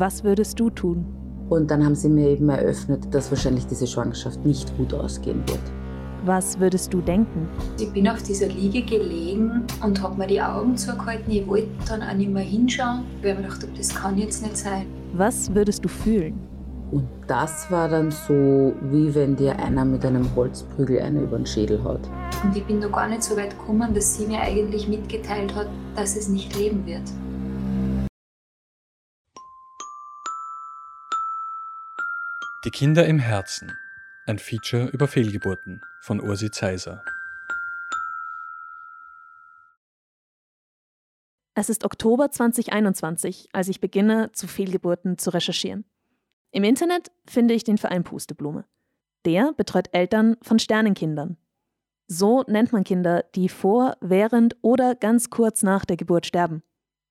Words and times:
Was 0.00 0.24
würdest 0.24 0.58
du 0.58 0.70
tun? 0.70 1.04
Und 1.50 1.70
dann 1.70 1.84
haben 1.84 1.94
sie 1.94 2.08
mir 2.08 2.30
eben 2.30 2.48
eröffnet, 2.48 3.14
dass 3.14 3.30
wahrscheinlich 3.30 3.66
diese 3.66 3.86
Schwangerschaft 3.86 4.42
nicht 4.46 4.74
gut 4.78 4.94
ausgehen 4.94 5.42
wird. 5.46 5.60
Was 6.24 6.58
würdest 6.58 6.94
du 6.94 7.02
denken? 7.02 7.46
Ich 7.78 7.92
bin 7.92 8.08
auf 8.08 8.22
dieser 8.22 8.46
Liege 8.46 8.80
gelegen 8.80 9.66
und 9.84 10.02
habe 10.02 10.16
mir 10.16 10.26
die 10.26 10.40
Augen 10.40 10.74
zugehalten. 10.74 11.30
Ich 11.30 11.46
wollte 11.46 11.68
dann 11.86 12.02
auch 12.02 12.14
nicht 12.14 12.30
mehr 12.30 12.42
hinschauen, 12.42 13.02
weil 13.20 13.32
ich 13.32 13.36
mir 13.36 13.42
gedacht 13.42 13.62
habe, 13.62 13.72
das 13.76 13.94
kann 13.94 14.16
jetzt 14.16 14.42
nicht 14.42 14.56
sein. 14.56 14.86
Was 15.12 15.54
würdest 15.54 15.84
du 15.84 15.88
fühlen? 15.90 16.32
Und 16.92 17.06
das 17.26 17.70
war 17.70 17.86
dann 17.86 18.10
so, 18.10 18.72
wie 18.90 19.14
wenn 19.14 19.36
dir 19.36 19.58
einer 19.58 19.84
mit 19.84 20.02
einem 20.06 20.34
Holzprügel 20.34 21.00
eine 21.00 21.20
über 21.20 21.36
den 21.36 21.44
Schädel 21.44 21.84
haut. 21.84 22.08
Und 22.42 22.56
ich 22.56 22.64
bin 22.64 22.78
noch 22.78 22.90
gar 22.90 23.06
nicht 23.06 23.22
so 23.22 23.36
weit 23.36 23.50
gekommen, 23.50 23.92
dass 23.92 24.16
sie 24.16 24.24
mir 24.24 24.40
eigentlich 24.40 24.88
mitgeteilt 24.88 25.54
hat, 25.54 25.68
dass 25.94 26.16
es 26.16 26.30
nicht 26.30 26.56
leben 26.56 26.86
wird. 26.86 27.02
Die 32.62 32.70
Kinder 32.70 33.06
im 33.06 33.18
Herzen. 33.18 33.72
Ein 34.26 34.38
Feature 34.38 34.88
über 34.88 35.08
Fehlgeburten 35.08 35.80
von 36.02 36.20
Ursi 36.20 36.50
Zeiser. 36.50 37.02
Es 41.54 41.70
ist 41.70 41.86
Oktober 41.86 42.30
2021, 42.30 43.48
als 43.54 43.68
ich 43.68 43.80
beginne, 43.80 44.30
zu 44.32 44.46
Fehlgeburten 44.46 45.16
zu 45.16 45.30
recherchieren. 45.30 45.86
Im 46.50 46.62
Internet 46.64 47.10
finde 47.26 47.54
ich 47.54 47.64
den 47.64 47.78
Verein 47.78 48.04
Pusteblume. 48.04 48.66
Der 49.24 49.54
betreut 49.54 49.88
Eltern 49.92 50.36
von 50.42 50.58
Sternenkindern. 50.58 51.38
So 52.08 52.44
nennt 52.46 52.74
man 52.74 52.84
Kinder, 52.84 53.24
die 53.34 53.48
vor, 53.48 53.96
während 54.02 54.54
oder 54.60 54.94
ganz 54.94 55.30
kurz 55.30 55.62
nach 55.62 55.86
der 55.86 55.96
Geburt 55.96 56.26
sterben. 56.26 56.62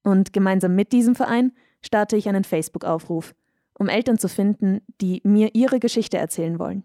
Und 0.04 0.32
gemeinsam 0.32 0.76
mit 0.76 0.92
diesem 0.92 1.16
Verein 1.16 1.54
starte 1.82 2.18
ich 2.18 2.30
einen 2.30 2.44
Facebook-Aufruf, 2.44 3.34
um 3.80 3.88
Eltern 3.88 4.20
zu 4.20 4.30
finden, 4.30 4.82
die 5.02 5.22
mir 5.24 5.56
ihre 5.56 5.80
Geschichte 5.80 6.18
erzählen 6.18 6.60
wollen. 6.60 6.84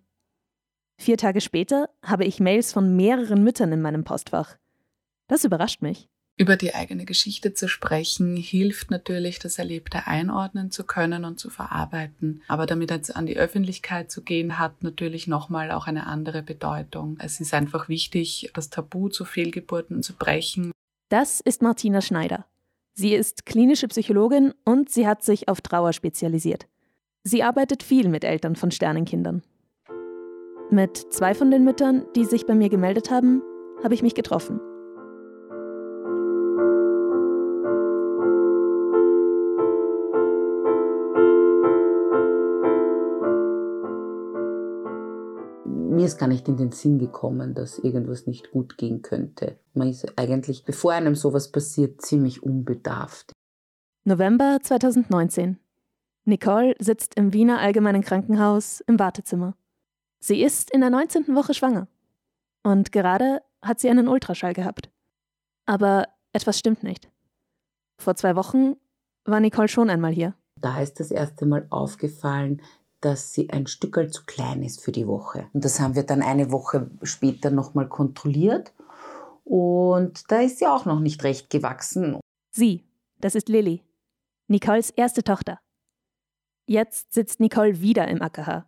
Vier 0.96 1.18
Tage 1.18 1.40
später 1.40 1.90
habe 2.02 2.24
ich 2.24 2.40
Mails 2.40 2.72
von 2.72 2.96
mehreren 2.96 3.42
Müttern 3.42 3.72
in 3.72 3.82
meinem 3.82 4.04
Postfach. 4.04 4.56
Das 5.26 5.44
überrascht 5.44 5.82
mich. 5.82 6.08
Über 6.36 6.56
die 6.56 6.74
eigene 6.74 7.04
Geschichte 7.04 7.54
zu 7.54 7.68
sprechen, 7.68 8.36
hilft 8.36 8.90
natürlich, 8.90 9.38
das 9.38 9.58
Erlebte 9.58 10.08
einordnen 10.08 10.72
zu 10.72 10.82
können 10.84 11.24
und 11.24 11.38
zu 11.38 11.48
verarbeiten. 11.48 12.42
Aber 12.48 12.66
damit 12.66 12.90
jetzt 12.90 13.14
an 13.14 13.26
die 13.26 13.36
Öffentlichkeit 13.36 14.10
zu 14.10 14.22
gehen, 14.22 14.58
hat 14.58 14.82
natürlich 14.82 15.28
nochmal 15.28 15.70
auch 15.70 15.86
eine 15.86 16.06
andere 16.06 16.42
Bedeutung. 16.42 17.18
Es 17.20 17.38
ist 17.40 17.54
einfach 17.54 17.88
wichtig, 17.88 18.50
das 18.52 18.68
Tabu 18.68 19.08
zu 19.08 19.24
Fehlgeburten 19.24 20.02
zu 20.02 20.14
brechen. 20.14 20.72
Das 21.08 21.40
ist 21.40 21.62
Martina 21.62 22.00
Schneider. 22.00 22.46
Sie 22.94 23.14
ist 23.14 23.46
klinische 23.46 23.86
Psychologin 23.86 24.54
und 24.64 24.90
sie 24.90 25.06
hat 25.06 25.22
sich 25.22 25.48
auf 25.48 25.60
Trauer 25.60 25.92
spezialisiert. 25.92 26.66
Sie 27.24 27.42
arbeitet 27.42 27.82
viel 27.82 28.08
mit 28.08 28.22
Eltern 28.22 28.54
von 28.54 28.70
Sternenkindern. 28.70 29.42
Mit 30.70 30.96
zwei 31.10 31.34
von 31.34 31.50
den 31.50 31.64
Müttern, 31.64 32.04
die 32.14 32.26
sich 32.26 32.46
bei 32.46 32.54
mir 32.54 32.68
gemeldet 32.68 33.10
haben, 33.10 33.42
habe 33.82 33.94
ich 33.94 34.02
mich 34.02 34.14
getroffen. 34.14 34.60
mir 46.04 46.08
ist 46.08 46.18
gar 46.18 46.26
nicht 46.26 46.48
in 46.48 46.58
den 46.58 46.72
Sinn 46.72 46.98
gekommen, 46.98 47.54
dass 47.54 47.78
irgendwas 47.78 48.26
nicht 48.26 48.50
gut 48.50 48.76
gehen 48.76 49.00
könnte. 49.00 49.56
Man 49.72 49.88
ist 49.88 50.18
eigentlich, 50.18 50.64
bevor 50.64 50.92
einem 50.92 51.14
sowas 51.14 51.50
passiert, 51.50 52.02
ziemlich 52.02 52.42
unbedarft. 52.42 53.32
November 54.04 54.58
2019. 54.60 55.63
Nicole 56.26 56.74
sitzt 56.78 57.16
im 57.16 57.32
Wiener 57.34 57.60
Allgemeinen 57.60 58.02
Krankenhaus 58.02 58.80
im 58.86 58.98
Wartezimmer. 58.98 59.54
Sie 60.20 60.42
ist 60.42 60.70
in 60.70 60.80
der 60.80 60.88
19. 60.88 61.34
Woche 61.34 61.52
schwanger. 61.52 61.86
Und 62.62 62.92
gerade 62.92 63.42
hat 63.60 63.78
sie 63.78 63.90
einen 63.90 64.08
Ultraschall 64.08 64.54
gehabt. 64.54 64.90
Aber 65.66 66.08
etwas 66.32 66.58
stimmt 66.58 66.82
nicht. 66.82 67.10
Vor 67.98 68.16
zwei 68.16 68.36
Wochen 68.36 68.76
war 69.26 69.40
Nicole 69.40 69.68
schon 69.68 69.90
einmal 69.90 70.12
hier. 70.12 70.34
Da 70.60 70.80
ist 70.80 70.98
das 70.98 71.10
erste 71.10 71.44
Mal 71.44 71.66
aufgefallen, 71.68 72.62
dass 73.00 73.34
sie 73.34 73.50
ein 73.50 73.66
Stückel 73.66 74.10
zu 74.10 74.24
klein 74.24 74.62
ist 74.62 74.80
für 74.80 74.92
die 74.92 75.06
Woche. 75.06 75.48
Und 75.52 75.62
das 75.64 75.78
haben 75.78 75.94
wir 75.94 76.04
dann 76.04 76.22
eine 76.22 76.50
Woche 76.50 76.90
später 77.02 77.50
nochmal 77.50 77.86
kontrolliert. 77.86 78.72
Und 79.44 80.30
da 80.30 80.40
ist 80.40 80.58
sie 80.58 80.66
auch 80.66 80.86
noch 80.86 81.00
nicht 81.00 81.22
recht 81.22 81.50
gewachsen. 81.50 82.18
Sie, 82.50 82.82
das 83.20 83.34
ist 83.34 83.50
Lilly, 83.50 83.82
Nicoles 84.48 84.88
erste 84.88 85.22
Tochter. 85.22 85.58
Jetzt 86.66 87.12
sitzt 87.12 87.40
Nicole 87.40 87.82
wieder 87.82 88.08
im 88.08 88.22
AKH 88.22 88.64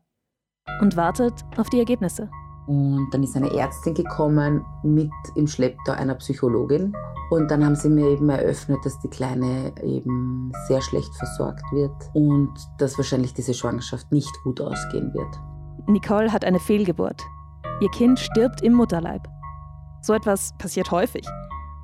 und 0.83 0.97
wartet 0.99 1.33
auf 1.57 1.71
die 1.71 1.79
Ergebnisse. 1.79 2.29
Und 2.67 3.09
dann 3.11 3.23
ist 3.23 3.35
eine 3.37 3.51
Ärztin 3.51 3.95
gekommen 3.95 4.63
mit 4.83 5.11
im 5.35 5.47
Schlepptau 5.47 5.93
einer 5.93 6.15
Psychologin. 6.17 6.93
Und 7.31 7.51
dann 7.51 7.65
haben 7.65 7.75
sie 7.75 7.89
mir 7.89 8.11
eben 8.11 8.29
eröffnet, 8.29 8.79
dass 8.85 8.99
die 9.01 9.09
Kleine 9.09 9.73
eben 9.83 10.53
sehr 10.69 10.83
schlecht 10.83 11.15
versorgt 11.15 11.65
wird 11.73 11.95
und 12.13 12.53
dass 12.79 12.99
wahrscheinlich 12.99 13.33
diese 13.33 13.55
Schwangerschaft 13.55 14.13
nicht 14.13 14.33
gut 14.45 14.61
ausgehen 14.61 15.15
wird. 15.15 15.89
Nicole 15.89 16.31
hat 16.31 16.45
eine 16.45 16.61
Fehlgeburt. 16.61 17.23
Ihr 17.81 17.91
Kind 17.93 18.19
stirbt 18.19 18.61
im 18.61 18.75
Mutterleib. 18.75 19.27
So 20.03 20.13
etwas 20.13 20.53
passiert 20.59 20.91
häufig. 20.91 21.27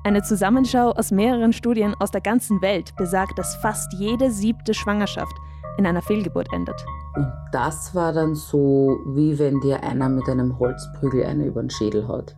Eine 0.03 0.21
Zusammenschau 0.21 0.91
aus 0.91 1.11
mehreren 1.11 1.53
Studien 1.53 1.95
aus 1.99 2.11
der 2.11 2.21
ganzen 2.21 2.61
Welt 2.61 2.95
besagt, 2.97 3.39
dass 3.39 3.55
fast 3.55 3.93
jede 3.93 4.29
siebte 4.29 4.73
Schwangerschaft 4.75 5.33
in 5.77 5.85
einer 5.85 6.01
Fehlgeburt 6.01 6.47
endet. 6.53 6.85
Und 7.15 7.31
das 7.51 7.93
war 7.93 8.13
dann 8.13 8.35
so, 8.35 8.99
wie 9.07 9.37
wenn 9.39 9.59
dir 9.61 9.83
einer 9.83 10.09
mit 10.09 10.27
einem 10.27 10.57
Holzprügel 10.59 11.25
eine 11.25 11.45
über 11.45 11.61
den 11.61 11.69
Schädel 11.69 12.07
haut. 12.07 12.35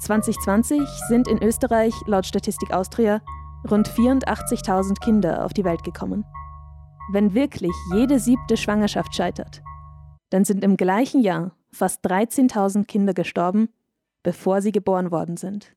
2020 0.00 0.80
sind 1.08 1.28
in 1.28 1.42
Österreich 1.42 1.94
laut 2.06 2.26
Statistik 2.26 2.72
Austria 2.72 3.20
rund 3.70 3.88
84.000 3.88 5.00
Kinder 5.00 5.44
auf 5.44 5.52
die 5.52 5.64
Welt 5.64 5.82
gekommen. 5.84 6.24
Wenn 7.12 7.34
wirklich 7.34 7.72
jede 7.94 8.18
siebte 8.18 8.56
Schwangerschaft 8.56 9.14
scheitert, 9.14 9.62
dann 10.30 10.44
sind 10.44 10.64
im 10.64 10.76
gleichen 10.76 11.22
Jahr 11.22 11.52
fast 11.72 12.04
13.000 12.04 12.84
Kinder 12.86 13.14
gestorben, 13.14 13.68
bevor 14.22 14.60
sie 14.60 14.72
geboren 14.72 15.10
worden 15.10 15.36
sind. 15.36 15.74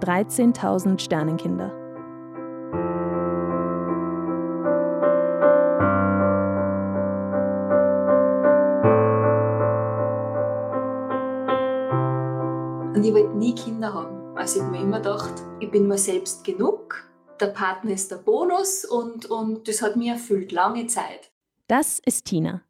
13.000 0.00 1.00
Sternenkinder. 1.00 1.83
Und 12.94 13.02
ich 13.02 13.12
wollte 13.12 13.36
nie 13.36 13.56
Kinder 13.56 13.92
haben. 13.92 14.36
Also 14.36 14.58
ich 14.58 14.62
habe 14.62 14.76
mir 14.76 14.82
immer 14.82 14.98
gedacht, 14.98 15.42
ich 15.58 15.68
bin 15.68 15.88
mir 15.88 15.98
selbst 15.98 16.44
genug, 16.44 17.10
der 17.40 17.48
Partner 17.48 17.90
ist 17.90 18.12
der 18.12 18.18
Bonus 18.18 18.84
und, 18.84 19.26
und 19.26 19.66
das 19.66 19.82
hat 19.82 19.96
mich 19.96 20.08
erfüllt, 20.08 20.52
lange 20.52 20.86
Zeit. 20.86 21.32
Das 21.66 21.98
ist 21.98 22.24
Tina. 22.26 22.62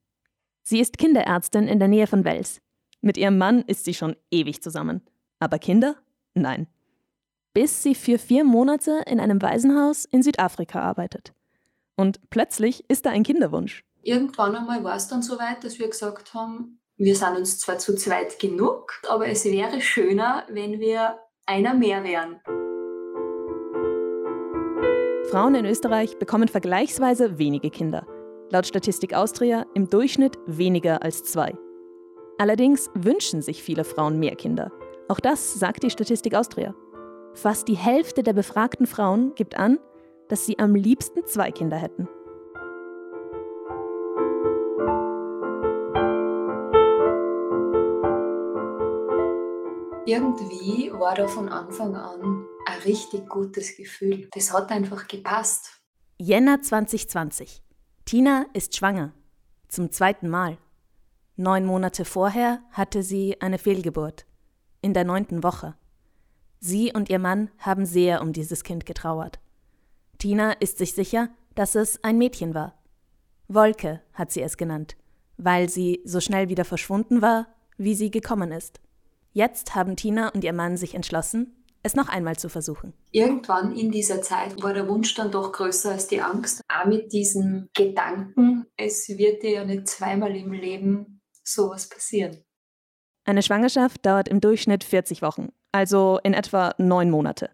Sie 0.62 0.80
ist 0.80 0.96
Kinderärztin 0.96 1.68
in 1.68 1.78
der 1.78 1.88
Nähe 1.88 2.06
von 2.06 2.24
Wels. 2.24 2.62
Mit 3.02 3.18
ihrem 3.18 3.36
Mann 3.36 3.64
ist 3.66 3.84
sie 3.84 3.92
schon 3.92 4.16
ewig 4.30 4.62
zusammen. 4.62 5.02
Aber 5.40 5.58
Kinder? 5.58 5.96
Nein. 6.32 6.68
Bis 7.52 7.82
sie 7.82 7.94
für 7.94 8.18
vier 8.18 8.44
Monate 8.44 9.02
in 9.06 9.20
einem 9.20 9.42
Waisenhaus 9.42 10.06
in 10.06 10.22
Südafrika 10.22 10.80
arbeitet. 10.80 11.34
Und 11.96 12.30
plötzlich 12.30 12.88
ist 12.88 13.04
da 13.04 13.10
ein 13.10 13.24
Kinderwunsch. 13.24 13.84
Irgendwann 14.02 14.56
einmal 14.56 14.82
war 14.84 14.96
es 14.96 15.06
dann 15.06 15.20
so 15.20 15.38
weit, 15.38 15.64
dass 15.64 15.78
wir 15.78 15.88
gesagt 15.88 16.32
haben, 16.32 16.80
wir 16.96 17.16
sind 17.16 17.36
uns 17.36 17.58
zwar 17.58 17.78
zu 17.78 17.96
zweit 17.96 18.38
genug, 18.38 19.00
aber 19.08 19.28
es 19.28 19.44
wäre 19.44 19.80
schöner, 19.80 20.44
wenn 20.48 20.78
wir 20.78 21.18
einer 21.46 21.74
mehr 21.74 22.04
wären. 22.04 22.40
Frauen 25.30 25.56
in 25.56 25.64
Österreich 25.64 26.18
bekommen 26.18 26.46
vergleichsweise 26.46 27.38
wenige 27.38 27.70
Kinder. 27.70 28.06
Laut 28.50 28.66
Statistik 28.66 29.14
Austria 29.14 29.66
im 29.74 29.90
Durchschnitt 29.90 30.38
weniger 30.46 31.02
als 31.02 31.24
zwei. 31.24 31.54
Allerdings 32.38 32.88
wünschen 32.94 33.42
sich 33.42 33.62
viele 33.62 33.84
Frauen 33.84 34.20
mehr 34.20 34.36
Kinder. 34.36 34.70
Auch 35.08 35.18
das 35.18 35.54
sagt 35.54 35.82
die 35.82 35.90
Statistik 35.90 36.34
Austria. 36.34 36.74
Fast 37.34 37.66
die 37.66 37.76
Hälfte 37.76 38.22
der 38.22 38.32
befragten 38.32 38.86
Frauen 38.86 39.34
gibt 39.34 39.58
an, 39.58 39.78
dass 40.28 40.46
sie 40.46 40.58
am 40.60 40.76
liebsten 40.76 41.26
zwei 41.26 41.50
Kinder 41.50 41.76
hätten. 41.76 42.08
Irgendwie 50.06 50.92
war 50.92 51.14
da 51.14 51.26
von 51.26 51.48
Anfang 51.48 51.96
an 51.96 52.46
ein 52.66 52.78
richtig 52.84 53.28
gutes 53.28 53.76
Gefühl. 53.76 54.28
Das 54.32 54.52
hat 54.52 54.70
einfach 54.70 55.08
gepasst. 55.08 55.80
Jänner 56.18 56.60
2020. 56.60 57.62
Tina 58.04 58.46
ist 58.52 58.76
schwanger. 58.76 59.12
Zum 59.68 59.90
zweiten 59.90 60.28
Mal. 60.28 60.58
Neun 61.36 61.64
Monate 61.64 62.04
vorher 62.04 62.62
hatte 62.70 63.02
sie 63.02 63.40
eine 63.40 63.58
Fehlgeburt. 63.58 64.26
In 64.82 64.94
der 64.94 65.04
neunten 65.04 65.42
Woche. 65.42 65.74
Sie 66.60 66.92
und 66.92 67.08
ihr 67.10 67.18
Mann 67.18 67.50
haben 67.58 67.86
sehr 67.86 68.20
um 68.20 68.32
dieses 68.32 68.62
Kind 68.62 68.86
getrauert. 68.86 69.40
Tina 70.18 70.52
ist 70.52 70.78
sich 70.78 70.94
sicher, 70.94 71.30
dass 71.54 71.74
es 71.74 72.02
ein 72.04 72.18
Mädchen 72.18 72.54
war. 72.54 72.78
Wolke 73.48 74.02
hat 74.12 74.32
sie 74.32 74.42
es 74.42 74.56
genannt, 74.56 74.96
weil 75.36 75.68
sie 75.68 76.00
so 76.04 76.20
schnell 76.20 76.48
wieder 76.48 76.64
verschwunden 76.64 77.20
war, 77.20 77.48
wie 77.76 77.94
sie 77.94 78.10
gekommen 78.10 78.52
ist. 78.52 78.80
Jetzt 79.34 79.74
haben 79.74 79.96
Tina 79.96 80.28
und 80.28 80.44
ihr 80.44 80.52
Mann 80.52 80.76
sich 80.76 80.94
entschlossen, 80.94 81.56
es 81.82 81.96
noch 81.96 82.08
einmal 82.08 82.36
zu 82.36 82.48
versuchen. 82.48 82.94
Irgendwann 83.10 83.76
in 83.76 83.90
dieser 83.90 84.22
Zeit 84.22 84.62
war 84.62 84.72
der 84.72 84.88
Wunsch 84.88 85.12
dann 85.16 85.32
doch 85.32 85.50
größer 85.50 85.90
als 85.90 86.06
die 86.06 86.20
Angst. 86.20 86.62
Auch 86.68 86.86
mit 86.86 87.12
diesem 87.12 87.68
Gedanken, 87.74 88.66
es 88.76 89.08
wird 89.08 89.42
dir 89.42 89.50
ja 89.50 89.64
nicht 89.64 89.88
zweimal 89.88 90.36
im 90.36 90.52
Leben 90.52 91.20
sowas 91.42 91.88
passieren. 91.88 92.44
Eine 93.24 93.42
Schwangerschaft 93.42 94.06
dauert 94.06 94.28
im 94.28 94.40
Durchschnitt 94.40 94.84
40 94.84 95.20
Wochen, 95.20 95.48
also 95.72 96.20
in 96.22 96.32
etwa 96.32 96.72
neun 96.78 97.10
Monate. 97.10 97.50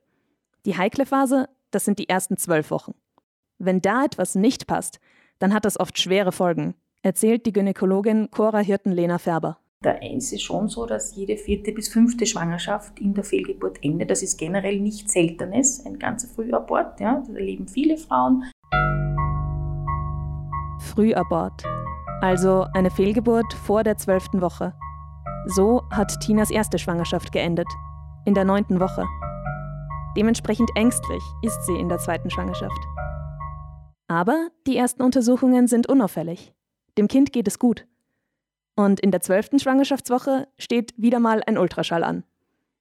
Die 0.66 0.76
heikle 0.76 1.06
Phase, 1.06 1.48
das 1.70 1.86
sind 1.86 1.98
die 1.98 2.10
ersten 2.10 2.36
zwölf 2.36 2.70
Wochen. 2.70 2.92
Wenn 3.56 3.80
da 3.80 4.04
etwas 4.04 4.34
nicht 4.34 4.66
passt, 4.66 5.00
dann 5.38 5.54
hat 5.54 5.64
das 5.64 5.80
oft 5.80 5.98
schwere 5.98 6.30
Folgen, 6.30 6.74
erzählt 7.00 7.46
die 7.46 7.54
Gynäkologin 7.54 8.30
Cora 8.30 8.58
Hirten-Lena 8.58 9.16
Färber. 9.16 9.58
Eins 9.82 10.30
ist 10.30 10.42
schon 10.42 10.68
so, 10.68 10.84
dass 10.84 11.16
jede 11.16 11.38
vierte 11.38 11.72
bis 11.72 11.88
fünfte 11.88 12.26
Schwangerschaft 12.26 13.00
in 13.00 13.14
der 13.14 13.24
Fehlgeburt 13.24 13.82
endet. 13.82 14.10
Das 14.10 14.22
ist 14.22 14.36
generell 14.36 14.78
nichts 14.78 15.14
Seltenes, 15.14 15.86
ein 15.86 15.98
ganzer 15.98 16.28
Frühabort. 16.28 17.00
Ja, 17.00 17.16
das 17.26 17.30
erleben 17.30 17.66
viele 17.66 17.96
Frauen. 17.96 18.44
Frühabort, 20.80 21.64
also 22.20 22.66
eine 22.74 22.90
Fehlgeburt 22.90 23.50
vor 23.54 23.82
der 23.82 23.96
zwölften 23.96 24.42
Woche. 24.42 24.74
So 25.46 25.82
hat 25.90 26.12
Tinas 26.20 26.50
erste 26.50 26.78
Schwangerschaft 26.78 27.32
geendet, 27.32 27.68
in 28.26 28.34
der 28.34 28.44
neunten 28.44 28.80
Woche. 28.80 29.06
Dementsprechend 30.14 30.68
ängstlich 30.74 31.22
ist 31.40 31.64
sie 31.64 31.76
in 31.76 31.88
der 31.88 31.98
zweiten 31.98 32.28
Schwangerschaft. 32.28 32.80
Aber 34.08 34.48
die 34.66 34.76
ersten 34.76 35.02
Untersuchungen 35.02 35.68
sind 35.68 35.88
unauffällig. 35.88 36.52
Dem 36.98 37.08
Kind 37.08 37.32
geht 37.32 37.48
es 37.48 37.58
gut. 37.58 37.86
Und 38.76 39.00
in 39.00 39.10
der 39.10 39.20
zwölften 39.20 39.58
Schwangerschaftswoche 39.58 40.48
steht 40.58 40.92
wieder 40.96 41.20
mal 41.20 41.42
ein 41.46 41.58
Ultraschall 41.58 42.04
an. 42.04 42.24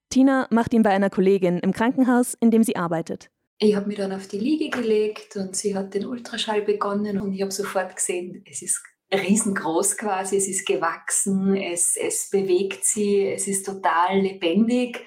Tina 0.09 0.47
macht 0.49 0.73
ihn 0.73 0.83
bei 0.83 0.89
einer 0.89 1.09
Kollegin 1.09 1.59
im 1.59 1.71
Krankenhaus, 1.71 2.35
in 2.39 2.51
dem 2.51 2.63
sie 2.63 2.75
arbeitet. 2.75 3.29
Ich 3.59 3.75
habe 3.75 3.87
mich 3.87 3.97
dann 3.97 4.13
auf 4.13 4.27
die 4.27 4.39
Liege 4.39 4.69
gelegt 4.69 5.35
und 5.35 5.55
sie 5.55 5.75
hat 5.75 5.93
den 5.93 6.05
Ultraschall 6.05 6.61
begonnen 6.61 7.19
und 7.19 7.33
ich 7.33 7.41
habe 7.41 7.51
sofort 7.51 7.95
gesehen, 7.95 8.43
es 8.49 8.61
ist 8.61 8.81
riesengroß 9.13 9.97
quasi, 9.97 10.37
es 10.37 10.47
ist 10.47 10.65
gewachsen, 10.65 11.55
es, 11.57 11.97
es 11.97 12.29
bewegt 12.29 12.85
sie, 12.85 13.27
es 13.27 13.47
ist 13.47 13.65
total 13.65 14.19
lebendig. 14.19 15.05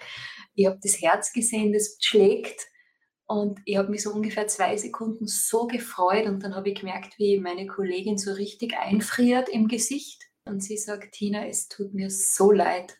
Ich 0.54 0.66
habe 0.66 0.78
das 0.82 1.00
Herz 1.00 1.32
gesehen, 1.32 1.72
das 1.72 1.96
schlägt 2.00 2.66
und 3.26 3.58
ich 3.64 3.78
habe 3.78 3.88
mich 3.88 4.02
so 4.02 4.10
ungefähr 4.10 4.46
zwei 4.48 4.76
Sekunden 4.76 5.26
so 5.26 5.66
gefreut 5.66 6.26
und 6.26 6.42
dann 6.42 6.54
habe 6.54 6.68
ich 6.68 6.78
gemerkt, 6.78 7.18
wie 7.18 7.40
meine 7.40 7.66
Kollegin 7.66 8.18
so 8.18 8.32
richtig 8.32 8.74
einfriert 8.76 9.48
im 9.48 9.66
Gesicht 9.66 10.22
und 10.44 10.62
sie 10.62 10.76
sagt, 10.76 11.12
Tina, 11.12 11.46
es 11.46 11.68
tut 11.68 11.94
mir 11.94 12.10
so 12.10 12.52
leid. 12.52 12.98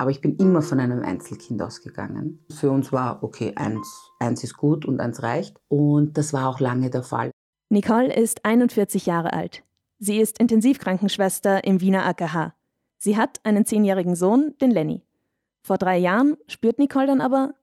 Aber 0.00 0.12
ich 0.12 0.20
bin 0.20 0.36
immer 0.36 0.62
von 0.62 0.78
einem 0.78 1.02
Einzelkind 1.02 1.60
ausgegangen. 1.60 2.44
Für 2.52 2.70
uns 2.70 2.92
war, 2.92 3.24
okay, 3.24 3.52
eins, 3.56 4.12
eins 4.20 4.44
ist 4.44 4.56
gut 4.56 4.84
und 4.86 5.00
eins 5.00 5.24
reicht. 5.24 5.56
Und 5.66 6.16
das 6.16 6.32
war 6.32 6.48
auch 6.48 6.60
lange 6.60 6.88
der 6.88 7.02
Fall. 7.02 7.32
Nicole 7.68 8.14
ist 8.14 8.44
41 8.44 9.06
Jahre 9.06 9.32
alt. 9.32 9.64
Sie 9.98 10.20
ist 10.20 10.38
Intensivkrankenschwester 10.38 11.64
im 11.64 11.80
Wiener 11.80 12.06
AKH. 12.06 12.57
Sie 12.98 13.16
hat 13.16 13.40
einen 13.44 13.64
zehnjährigen 13.64 14.16
Sohn, 14.16 14.54
den 14.60 14.72
Lenny. 14.72 15.02
Vor 15.62 15.78
drei 15.78 15.98
Jahren 15.98 16.36
spürt 16.48 16.78
Nicole 16.78 17.06
dann 17.06 17.20
aber, 17.20 17.54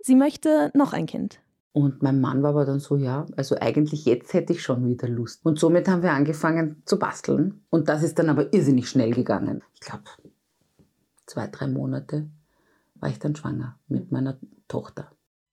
sie 0.00 0.14
möchte 0.14 0.70
noch 0.74 0.92
ein 0.92 1.06
Kind. 1.06 1.40
Und 1.72 2.02
mein 2.02 2.20
Mann 2.20 2.42
war 2.42 2.50
aber 2.50 2.66
dann 2.66 2.80
so, 2.80 2.96
ja, 2.96 3.24
also 3.36 3.56
eigentlich 3.58 4.04
jetzt 4.04 4.34
hätte 4.34 4.52
ich 4.52 4.62
schon 4.62 4.86
wieder 4.86 5.08
Lust. 5.08 5.44
Und 5.44 5.58
somit 5.58 5.88
haben 5.88 6.02
wir 6.02 6.12
angefangen 6.12 6.82
zu 6.84 6.98
basteln. 6.98 7.64
Und 7.70 7.88
das 7.88 8.02
ist 8.02 8.18
dann 8.18 8.28
aber 8.28 8.52
irrsinnig 8.52 8.90
schnell 8.90 9.12
gegangen. 9.12 9.62
Ich 9.72 9.80
glaube, 9.80 10.04
zwei, 11.24 11.46
drei 11.46 11.66
Monate 11.68 12.28
war 12.96 13.08
ich 13.08 13.18
dann 13.18 13.34
schwanger 13.34 13.78
mit 13.88 14.12
meiner 14.12 14.38
Tochter. 14.68 15.10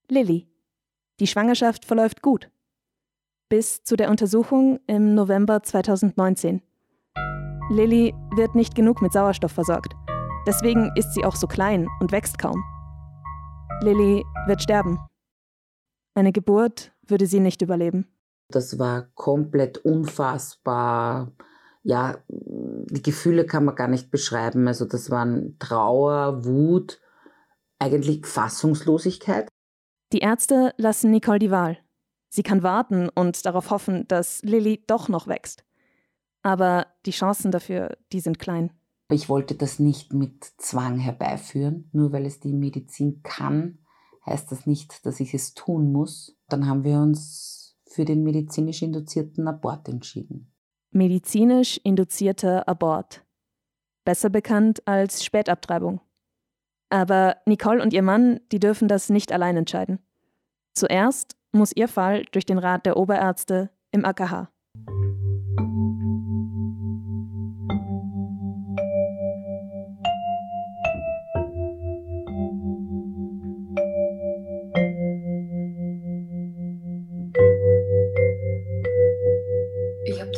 Lilly. 0.10 0.50
Die 1.22 1.28
Schwangerschaft 1.28 1.86
verläuft 1.86 2.22
gut. 2.22 2.50
Bis 3.48 3.84
zu 3.84 3.96
der 3.96 4.10
Untersuchung 4.10 4.80
im 4.88 5.16
November 5.16 5.64
2019. 5.64 6.62
Lilly 7.72 8.16
wird 8.36 8.56
nicht 8.56 8.74
genug 8.74 9.00
mit 9.00 9.14
Sauerstoff 9.14 9.52
versorgt. 9.52 9.94
Deswegen 10.48 10.92
ist 10.96 11.14
sie 11.14 11.24
auch 11.24 11.36
so 11.36 11.46
klein 11.46 11.88
und 12.00 12.12
wächst 12.12 12.40
kaum. 12.40 12.64
Lilly 13.82 14.26
wird 14.48 14.64
sterben. 14.64 14.98
Eine 16.16 16.32
Geburt 16.32 16.92
würde 17.06 17.28
sie 17.28 17.40
nicht 17.40 17.62
überleben. 17.62 18.08
Das 18.52 18.80
war 18.80 19.04
komplett 19.14 19.78
unfassbar. 19.78 21.32
Ja, 21.84 22.18
die 22.28 23.04
Gefühle 23.04 23.46
kann 23.46 23.66
man 23.66 23.76
gar 23.76 23.88
nicht 23.88 24.10
beschreiben. 24.10 24.68
Also 24.68 24.86
das 24.86 25.12
waren 25.12 25.58
Trauer, 25.60 26.46
Wut, 26.46 27.00
eigentlich 27.78 28.26
Fassungslosigkeit. 28.26 29.48
Die 30.12 30.20
Ärzte 30.20 30.74
lassen 30.78 31.12
Nicole 31.12 31.38
die 31.38 31.52
Wahl. 31.52 31.78
Sie 32.30 32.42
kann 32.42 32.64
warten 32.64 33.10
und 33.10 33.46
darauf 33.46 33.70
hoffen, 33.70 34.08
dass 34.08 34.42
Lilly 34.42 34.84
doch 34.88 35.08
noch 35.08 35.28
wächst. 35.28 35.64
Aber 36.42 36.88
die 37.06 37.12
Chancen 37.12 37.52
dafür, 37.52 37.98
die 38.12 38.20
sind 38.20 38.40
klein. 38.40 38.72
Ich 39.12 39.28
wollte 39.28 39.56
das 39.56 39.80
nicht 39.80 40.14
mit 40.14 40.44
Zwang 40.58 40.98
herbeiführen. 41.00 41.90
Nur 41.92 42.12
weil 42.12 42.26
es 42.26 42.40
die 42.40 42.54
Medizin 42.54 43.22
kann, 43.24 43.80
heißt 44.26 44.52
das 44.52 44.66
nicht, 44.66 45.06
dass 45.06 45.20
ich 45.20 45.34
es 45.34 45.54
tun 45.54 45.92
muss. 45.92 46.38
Dann 46.48 46.68
haben 46.68 46.84
wir 46.84 47.00
uns 47.00 47.78
für 47.88 48.06
den 48.06 48.24
medizinisch 48.24 48.82
induzierten 48.82 49.48
Abort 49.48 49.90
entschieden. 49.90 50.54
Medizinisch 50.92 51.80
induzierter 51.84 52.68
Abort. 52.68 53.26
Besser 54.06 54.30
bekannt 54.30 54.88
als 54.88 55.24
Spätabtreibung. 55.24 56.02
Aber 56.90 57.38
Nicole 57.46 57.82
und 57.82 57.94
ihr 57.94 58.02
Mann, 58.02 58.40
die 58.52 58.60
dürfen 58.60 58.88
das 58.88 59.10
nicht 59.10 59.32
allein 59.32 59.58
entscheiden. 59.58 60.00
Zuerst 60.74 61.36
muss 61.52 61.76
ihr 61.76 61.88
Fall 61.88 62.26
durch 62.32 62.46
den 62.46 62.58
Rat 62.58 62.86
der 62.86 62.98
Oberärzte 62.98 63.70
im 63.92 64.06
AKH. 64.06 64.52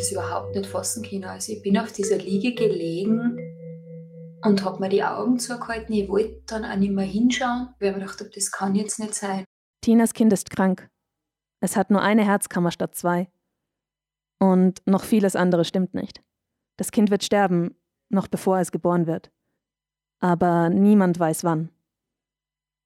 Das 0.01 0.11
überhaupt 0.11 0.55
nicht 0.55 0.67
fassen 0.67 1.03
können. 1.03 1.25
Also 1.25 1.53
ich 1.53 1.61
bin 1.61 1.77
auf 1.77 1.91
dieser 1.91 2.17
Liege 2.17 2.53
gelegen 2.53 3.37
und 4.43 4.63
habe 4.63 4.79
mir 4.79 4.89
die 4.89 5.03
Augen 5.03 5.39
zugehalten. 5.39 5.93
Ich 5.93 6.09
wollte 6.09 6.41
dann 6.47 6.65
auch 6.65 6.75
nicht 6.75 6.91
mehr 6.91 7.05
hinschauen, 7.05 7.69
weil 7.79 7.89
ich 7.89 7.95
mir 7.95 8.01
gedacht 8.01 8.19
habe, 8.19 8.31
das 8.33 8.51
kann 8.51 8.75
jetzt 8.75 8.99
nicht 8.99 9.13
sein. 9.13 9.45
Tinas 9.81 10.13
Kind 10.13 10.33
ist 10.33 10.49
krank. 10.49 10.89
Es 11.59 11.75
hat 11.75 11.91
nur 11.91 12.01
eine 12.01 12.25
Herzkammer 12.25 12.71
statt 12.71 12.95
zwei. 12.95 13.31
Und 14.39 14.81
noch 14.87 15.03
vieles 15.03 15.35
andere 15.35 15.65
stimmt 15.65 15.93
nicht. 15.93 16.23
Das 16.77 16.91
Kind 16.91 17.11
wird 17.11 17.23
sterben, 17.23 17.75
noch 18.09 18.27
bevor 18.27 18.57
es 18.57 18.71
geboren 18.71 19.05
wird. 19.05 19.31
Aber 20.19 20.69
niemand 20.69 21.19
weiß 21.19 21.43
wann. 21.43 21.69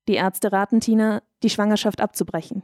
Die 0.07 0.15
Ärzte 0.15 0.51
raten 0.51 0.81
Tina, 0.81 1.23
die 1.43 1.49
Schwangerschaft 1.49 2.01
abzubrechen. 2.01 2.63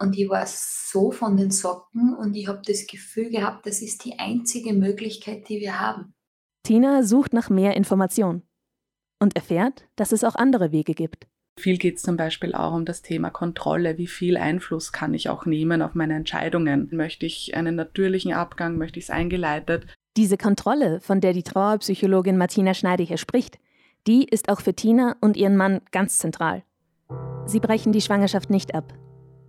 Und 0.00 0.16
ich 0.16 0.28
war 0.28 0.44
so 0.46 1.10
von 1.10 1.36
den 1.36 1.50
Socken 1.50 2.14
und 2.14 2.34
ich 2.36 2.46
habe 2.46 2.62
das 2.64 2.86
Gefühl 2.86 3.30
gehabt, 3.30 3.66
das 3.66 3.82
ist 3.82 4.04
die 4.04 4.18
einzige 4.18 4.72
Möglichkeit, 4.72 5.48
die 5.48 5.60
wir 5.60 5.80
haben. 5.80 6.14
Tina 6.62 7.02
sucht 7.02 7.32
nach 7.32 7.50
mehr 7.50 7.76
Informationen 7.76 8.42
und 9.20 9.34
erfährt, 9.34 9.88
dass 9.96 10.12
es 10.12 10.22
auch 10.22 10.36
andere 10.36 10.70
Wege 10.70 10.94
gibt. 10.94 11.26
Viel 11.58 11.78
geht 11.78 11.96
es 11.96 12.02
zum 12.02 12.16
Beispiel 12.16 12.54
auch 12.54 12.72
um 12.72 12.84
das 12.84 13.02
Thema 13.02 13.30
Kontrolle. 13.30 13.98
Wie 13.98 14.06
viel 14.06 14.36
Einfluss 14.36 14.92
kann 14.92 15.12
ich 15.14 15.28
auch 15.28 15.44
nehmen 15.44 15.82
auf 15.82 15.94
meine 15.94 16.14
Entscheidungen? 16.14 16.88
Möchte 16.92 17.26
ich 17.26 17.56
einen 17.56 17.74
natürlichen 17.74 18.32
Abgang? 18.32 18.76
Möchte 18.76 19.00
ich 19.00 19.06
es 19.06 19.10
eingeleitet? 19.10 19.86
Diese 20.16 20.36
Kontrolle, 20.36 21.00
von 21.00 21.20
der 21.20 21.32
die 21.32 21.42
Trauerpsychologin 21.42 22.36
Martina 22.36 22.74
Schneider 22.74 23.02
hier 23.02 23.18
spricht, 23.18 23.58
die 24.06 24.24
ist 24.24 24.48
auch 24.48 24.60
für 24.60 24.74
Tina 24.74 25.16
und 25.20 25.36
ihren 25.36 25.56
Mann 25.56 25.80
ganz 25.90 26.18
zentral. 26.18 26.62
Sie 27.46 27.60
brechen 27.60 27.92
die 27.92 28.00
Schwangerschaft 28.00 28.50
nicht 28.50 28.74
ab. 28.74 28.94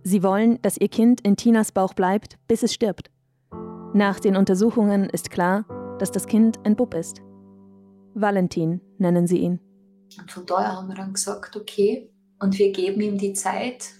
Sie 0.02 0.22
wollen, 0.22 0.60
dass 0.62 0.78
ihr 0.78 0.88
Kind 0.88 1.20
in 1.20 1.36
Tinas 1.36 1.72
Bauch 1.72 1.94
bleibt, 1.94 2.38
bis 2.48 2.62
es 2.62 2.72
stirbt. 2.72 3.10
Nach 3.92 4.20
den 4.20 4.36
Untersuchungen 4.36 5.10
ist 5.10 5.30
klar, 5.30 5.64
dass 5.98 6.10
das 6.10 6.26
Kind 6.26 6.58
ein 6.64 6.76
Bub 6.76 6.94
ist. 6.94 7.20
Valentin 8.14 8.80
nennen 8.98 9.26
sie 9.26 9.38
ihn. 9.38 9.60
Und 10.18 10.30
von 10.30 10.46
daher 10.46 10.76
haben 10.76 10.88
wir 10.88 10.96
dann 10.96 11.12
gesagt, 11.12 11.56
okay, 11.56 12.10
und 12.40 12.58
wir 12.58 12.72
geben 12.72 13.00
ihm 13.00 13.18
die 13.18 13.34
Zeit, 13.34 13.90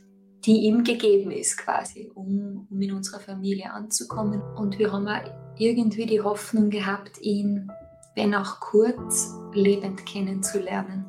die 0.44 0.64
ihm 0.64 0.84
gegeben 0.84 1.30
ist 1.30 1.58
quasi, 1.58 2.10
um, 2.14 2.66
um 2.70 2.80
in 2.80 2.92
unserer 2.92 3.20
Familie 3.20 3.72
anzukommen. 3.72 4.40
Und 4.56 4.78
wir 4.78 4.90
haben 4.90 5.06
auch 5.06 5.30
irgendwie 5.58 6.06
die 6.06 6.22
Hoffnung 6.22 6.70
gehabt, 6.70 7.20
ihn 7.20 7.70
wenn 8.14 8.34
auch 8.34 8.60
kurz, 8.60 9.34
lebend 9.52 10.04
kennenzulernen. 10.04 11.06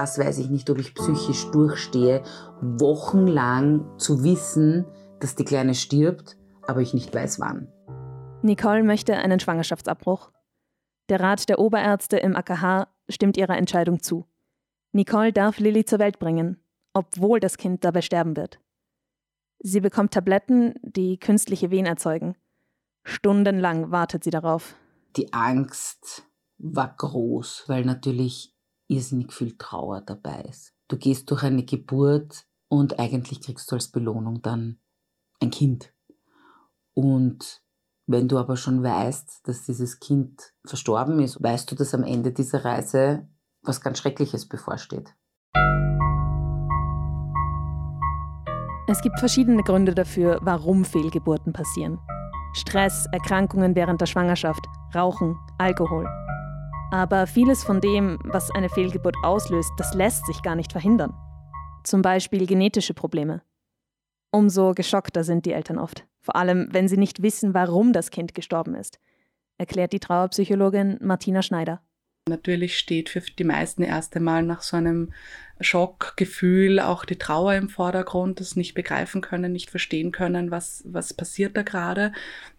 Das 0.00 0.18
weiß 0.18 0.38
ich 0.38 0.48
nicht, 0.48 0.70
ob 0.70 0.78
ich 0.78 0.94
psychisch 0.94 1.50
durchstehe, 1.50 2.22
wochenlang 2.62 3.98
zu 3.98 4.24
wissen, 4.24 4.86
dass 5.20 5.34
die 5.34 5.44
Kleine 5.44 5.74
stirbt, 5.74 6.38
aber 6.66 6.80
ich 6.80 6.94
nicht 6.94 7.14
weiß 7.14 7.38
wann. 7.38 7.68
Nicole 8.40 8.82
möchte 8.82 9.14
einen 9.14 9.40
Schwangerschaftsabbruch. 9.40 10.30
Der 11.10 11.20
Rat 11.20 11.50
der 11.50 11.58
Oberärzte 11.58 12.16
im 12.16 12.34
AKH 12.34 12.88
stimmt 13.10 13.36
ihrer 13.36 13.58
Entscheidung 13.58 14.02
zu. 14.02 14.24
Nicole 14.92 15.34
darf 15.34 15.58
Lilly 15.58 15.84
zur 15.84 15.98
Welt 15.98 16.18
bringen, 16.18 16.56
obwohl 16.94 17.38
das 17.38 17.58
Kind 17.58 17.84
dabei 17.84 18.00
sterben 18.00 18.38
wird. 18.38 18.58
Sie 19.58 19.80
bekommt 19.80 20.14
Tabletten, 20.14 20.76
die 20.80 21.18
künstliche 21.18 21.70
Wehen 21.70 21.84
erzeugen. 21.84 22.36
Stundenlang 23.04 23.90
wartet 23.90 24.24
sie 24.24 24.30
darauf. 24.30 24.76
Die 25.18 25.30
Angst 25.34 26.22
war 26.56 26.94
groß, 26.96 27.64
weil 27.66 27.84
natürlich 27.84 28.56
irrsinnig 28.90 29.32
viel 29.32 29.56
Trauer 29.56 30.00
dabei 30.00 30.42
ist. 30.42 30.74
Du 30.88 30.96
gehst 30.98 31.30
durch 31.30 31.44
eine 31.44 31.64
Geburt 31.64 32.46
und 32.68 32.98
eigentlich 32.98 33.40
kriegst 33.40 33.70
du 33.70 33.76
als 33.76 33.88
Belohnung 33.88 34.42
dann 34.42 34.80
ein 35.40 35.50
Kind. 35.50 35.94
Und 36.94 37.62
wenn 38.06 38.26
du 38.26 38.38
aber 38.38 38.56
schon 38.56 38.82
weißt, 38.82 39.42
dass 39.44 39.64
dieses 39.64 40.00
Kind 40.00 40.52
verstorben 40.64 41.20
ist, 41.20 41.40
weißt 41.40 41.70
du, 41.70 41.76
dass 41.76 41.94
am 41.94 42.02
Ende 42.02 42.32
dieser 42.32 42.64
Reise 42.64 43.28
was 43.62 43.80
ganz 43.80 43.98
Schreckliches 43.98 44.48
bevorsteht. 44.48 45.14
Es 48.88 49.00
gibt 49.02 49.20
verschiedene 49.20 49.62
Gründe 49.62 49.94
dafür, 49.94 50.40
warum 50.42 50.84
Fehlgeburten 50.84 51.52
passieren. 51.52 52.00
Stress, 52.54 53.06
Erkrankungen 53.12 53.76
während 53.76 54.00
der 54.00 54.06
Schwangerschaft, 54.06 54.66
Rauchen, 54.92 55.38
Alkohol. 55.58 56.08
Aber 56.92 57.28
vieles 57.28 57.62
von 57.62 57.80
dem, 57.80 58.18
was 58.24 58.50
eine 58.50 58.68
Fehlgeburt 58.68 59.14
auslöst, 59.22 59.70
das 59.78 59.94
lässt 59.94 60.26
sich 60.26 60.42
gar 60.42 60.56
nicht 60.56 60.72
verhindern. 60.72 61.14
Zum 61.84 62.02
Beispiel 62.02 62.46
genetische 62.46 62.94
Probleme. 62.94 63.42
Umso 64.32 64.74
geschockter 64.74 65.22
sind 65.22 65.46
die 65.46 65.52
Eltern 65.52 65.78
oft, 65.78 66.06
vor 66.20 66.34
allem 66.34 66.68
wenn 66.72 66.88
sie 66.88 66.96
nicht 66.96 67.22
wissen, 67.22 67.54
warum 67.54 67.92
das 67.92 68.10
Kind 68.10 68.34
gestorben 68.34 68.74
ist, 68.74 68.98
erklärt 69.56 69.92
die 69.92 70.00
Trauerpsychologin 70.00 70.98
Martina 71.00 71.42
Schneider. 71.42 71.80
Natürlich 72.28 72.78
steht 72.78 73.08
für 73.08 73.20
die 73.20 73.44
meisten 73.44 73.82
erst 73.82 74.14
einmal 74.16 74.42
nach 74.42 74.62
so 74.62 74.76
einem 74.76 75.12
Schockgefühl 75.60 76.80
auch 76.80 77.04
die 77.04 77.16
Trauer 77.16 77.54
im 77.54 77.68
Vordergrund, 77.68 78.40
das 78.40 78.56
nicht 78.56 78.74
begreifen 78.74 79.20
können, 79.20 79.52
nicht 79.52 79.70
verstehen 79.70 80.12
können, 80.12 80.50
was, 80.50 80.82
was 80.86 81.12
passiert 81.12 81.56
da 81.56 81.62
gerade, 81.62 82.12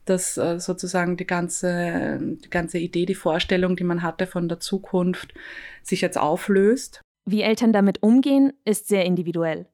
dass 0.05 0.37
äh, 0.37 0.59
sozusagen 0.59 1.17
die 1.17 1.25
ganze, 1.25 2.19
die 2.21 2.49
ganze 2.49 2.77
Idee, 2.77 3.05
die 3.05 3.15
Vorstellung, 3.15 3.75
die 3.75 3.83
man 3.83 4.03
hatte 4.03 4.27
von 4.27 4.49
der 4.49 4.59
Zukunft, 4.59 5.33
sich 5.81 6.01
jetzt 6.01 6.17
auflöst. 6.17 7.01
Wie 7.25 7.41
Eltern 7.41 7.73
damit 7.73 8.03
umgehen, 8.03 8.53
ist 8.65 8.87
sehr 8.87 9.05
individuell. 9.05 9.67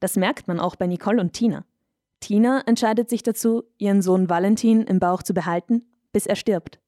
Das 0.00 0.16
merkt 0.16 0.48
man 0.48 0.60
auch 0.60 0.76
bei 0.76 0.86
Nicole 0.86 1.20
und 1.20 1.32
Tina. 1.32 1.66
Tina 2.20 2.62
entscheidet 2.66 3.10
sich 3.10 3.22
dazu, 3.22 3.64
ihren 3.78 4.02
Sohn 4.02 4.28
Valentin 4.28 4.82
im 4.82 5.00
Bauch 5.00 5.22
zu 5.22 5.34
behalten, 5.34 5.86
bis 6.12 6.26
er 6.26 6.36
stirbt. 6.36 6.80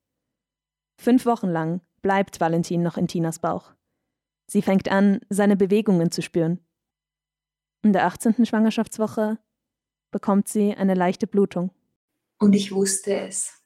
Fünf 0.98 1.26
Wochen 1.26 1.48
lang 1.48 1.80
bleibt 2.02 2.40
Valentin 2.40 2.82
noch 2.82 2.96
in 2.96 3.08
Tinas 3.08 3.38
Bauch. 3.38 3.72
Sie 4.46 4.62
fängt 4.62 4.88
an, 4.90 5.20
seine 5.30 5.56
Bewegungen 5.56 6.10
zu 6.10 6.20
spüren. 6.20 6.60
In 7.82 7.92
der 7.92 8.06
18. 8.06 8.44
Schwangerschaftswoche 8.44 9.38
bekommt 10.10 10.48
sie 10.48 10.74
eine 10.74 10.94
leichte 10.94 11.26
Blutung. 11.26 11.70
Und 12.38 12.52
ich 12.52 12.72
wusste 12.72 13.14
es. 13.16 13.62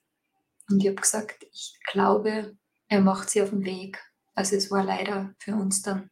Und 0.71 0.81
ich 0.81 0.87
habe 0.87 0.97
gesagt, 0.97 1.45
ich 1.51 1.79
glaube, 1.91 2.57
er 2.89 3.01
macht 3.01 3.31
sie 3.31 3.43
auf 3.43 3.51
den 3.51 3.65
Weg. 3.65 4.03
Also 4.35 4.57
es 4.57 4.71
war 4.71 4.85
leider 4.85 5.35
für 5.39 5.55
uns 5.55 5.83
dann 5.83 6.11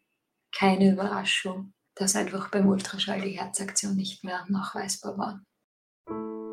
keine 0.56 0.92
Überraschung, 0.92 1.72
dass 1.94 2.16
einfach 2.16 2.50
beim 2.50 2.66
Ultraschall 2.66 3.20
die 3.20 3.38
Herzaktion 3.38 3.96
nicht 3.96 4.24
mehr 4.24 4.44
nachweisbar 4.48 5.18
war. 5.18 6.43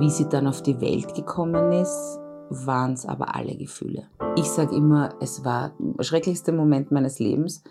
Wie 0.00 0.08
sie 0.08 0.30
dann 0.30 0.46
auf 0.46 0.62
die 0.62 0.80
Welt 0.80 1.14
gekommen 1.14 1.72
ist, 1.72 2.18
waren 2.48 2.94
es 2.94 3.04
aber 3.04 3.34
alle 3.34 3.54
Gefühle. 3.54 4.08
Ich 4.34 4.46
sage 4.46 4.74
immer, 4.74 5.14
es 5.20 5.44
war 5.44 5.76
der 5.78 6.04
schrecklichste 6.04 6.52
Moment 6.52 6.90
meines 6.90 7.18
Lebens, 7.18 7.62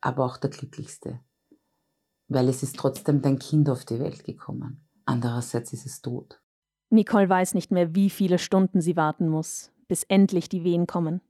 aber 0.00 0.24
auch 0.24 0.36
der 0.36 0.50
glücklichste. 0.50 1.18
Weil 2.28 2.48
es 2.48 2.62
ist 2.62 2.76
trotzdem 2.76 3.20
dein 3.20 3.40
Kind 3.40 3.68
auf 3.68 3.84
die 3.84 3.98
Welt 3.98 4.22
gekommen. 4.22 4.86
Andererseits 5.06 5.72
ist 5.72 5.84
es 5.84 6.00
tot. 6.02 6.40
Nicole 6.90 7.28
weiß 7.28 7.54
nicht 7.54 7.72
mehr, 7.72 7.96
wie 7.96 8.10
viele 8.10 8.38
Stunden 8.38 8.80
sie 8.80 8.94
warten 8.94 9.28
muss, 9.28 9.72
bis 9.88 10.04
endlich 10.04 10.48
die 10.48 10.62
Wehen 10.62 10.86
kommen. 10.86 11.20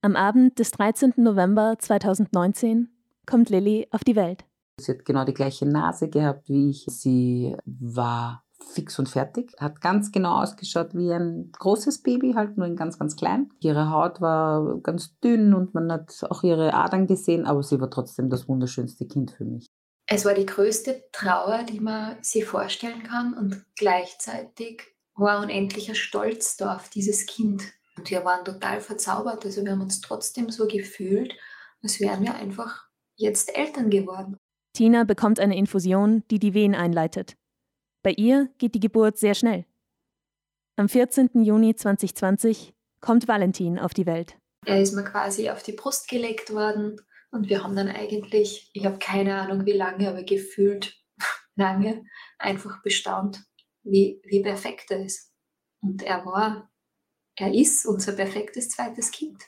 Am 0.00 0.16
Abend 0.16 0.58
des 0.60 0.70
13. 0.70 1.12
November 1.18 1.76
2019 1.78 2.88
kommt 3.26 3.50
Lilly 3.50 3.86
auf 3.90 4.02
die 4.02 4.16
Welt. 4.16 4.46
Sie 4.80 4.92
hat 4.92 5.04
genau 5.04 5.26
die 5.26 5.34
gleiche 5.34 5.66
Nase 5.66 6.08
gehabt 6.08 6.48
wie 6.48 6.70
ich. 6.70 6.86
Sie 6.88 7.54
war 7.66 8.41
fix 8.62 8.98
und 8.98 9.08
fertig. 9.08 9.52
Hat 9.58 9.80
ganz 9.80 10.12
genau 10.12 10.42
ausgeschaut 10.42 10.94
wie 10.94 11.12
ein 11.12 11.50
großes 11.52 12.02
Baby, 12.02 12.32
halt 12.34 12.56
nur 12.56 12.66
in 12.66 12.76
ganz, 12.76 12.98
ganz 12.98 13.16
klein. 13.16 13.50
Ihre 13.60 13.90
Haut 13.90 14.20
war 14.20 14.78
ganz 14.82 15.18
dünn 15.20 15.54
und 15.54 15.74
man 15.74 15.90
hat 15.92 16.24
auch 16.30 16.42
ihre 16.42 16.74
Adern 16.74 17.06
gesehen, 17.06 17.46
aber 17.46 17.62
sie 17.62 17.80
war 17.80 17.90
trotzdem 17.90 18.30
das 18.30 18.48
wunderschönste 18.48 19.06
Kind 19.06 19.32
für 19.32 19.44
mich. 19.44 19.66
Es 20.06 20.24
war 20.24 20.34
die 20.34 20.46
größte 20.46 21.04
Trauer, 21.12 21.62
die 21.62 21.80
man 21.80 22.16
sich 22.22 22.44
vorstellen 22.44 23.02
kann 23.02 23.34
und 23.34 23.64
gleichzeitig 23.76 24.82
war 25.14 25.40
unendlicher 25.40 25.94
Stolz 25.94 26.56
da 26.56 26.76
auf 26.76 26.88
dieses 26.88 27.26
Kind. 27.26 27.62
Und 27.96 28.10
wir 28.10 28.24
waren 28.24 28.44
total 28.44 28.80
verzaubert. 28.80 29.44
Also 29.44 29.64
wir 29.64 29.72
haben 29.72 29.82
uns 29.82 30.00
trotzdem 30.00 30.50
so 30.50 30.66
gefühlt, 30.66 31.34
als 31.82 32.00
wären 32.00 32.22
wir 32.22 32.34
einfach 32.34 32.86
jetzt 33.16 33.56
Eltern 33.56 33.90
geworden. 33.90 34.36
Tina 34.74 35.04
bekommt 35.04 35.38
eine 35.38 35.56
Infusion, 35.56 36.22
die 36.30 36.38
die 36.38 36.54
Wehen 36.54 36.74
einleitet. 36.74 37.36
Bei 38.02 38.10
ihr 38.10 38.48
geht 38.58 38.74
die 38.74 38.80
Geburt 38.80 39.16
sehr 39.16 39.34
schnell. 39.34 39.64
Am 40.76 40.88
14. 40.88 41.30
Juni 41.44 41.76
2020 41.76 42.74
kommt 43.00 43.28
Valentin 43.28 43.78
auf 43.78 43.94
die 43.94 44.06
Welt. 44.06 44.36
Er 44.66 44.80
ist 44.80 44.94
mir 44.94 45.04
quasi 45.04 45.50
auf 45.50 45.62
die 45.62 45.72
Brust 45.72 46.08
gelegt 46.08 46.52
worden 46.52 47.00
und 47.30 47.48
wir 47.48 47.62
haben 47.62 47.76
dann 47.76 47.88
eigentlich, 47.88 48.70
ich 48.72 48.84
habe 48.84 48.98
keine 48.98 49.40
Ahnung 49.40 49.66
wie 49.66 49.72
lange, 49.72 50.08
aber 50.08 50.24
gefühlt 50.24 51.00
lange, 51.54 52.04
einfach 52.38 52.82
bestaunt, 52.82 53.44
wie, 53.84 54.20
wie 54.24 54.42
perfekt 54.42 54.90
er 54.90 55.04
ist. 55.04 55.32
Und 55.80 56.02
er 56.02 56.24
war, 56.26 56.70
er 57.36 57.54
ist 57.54 57.86
unser 57.86 58.12
perfektes 58.12 58.70
zweites 58.70 59.12
Kind. 59.12 59.44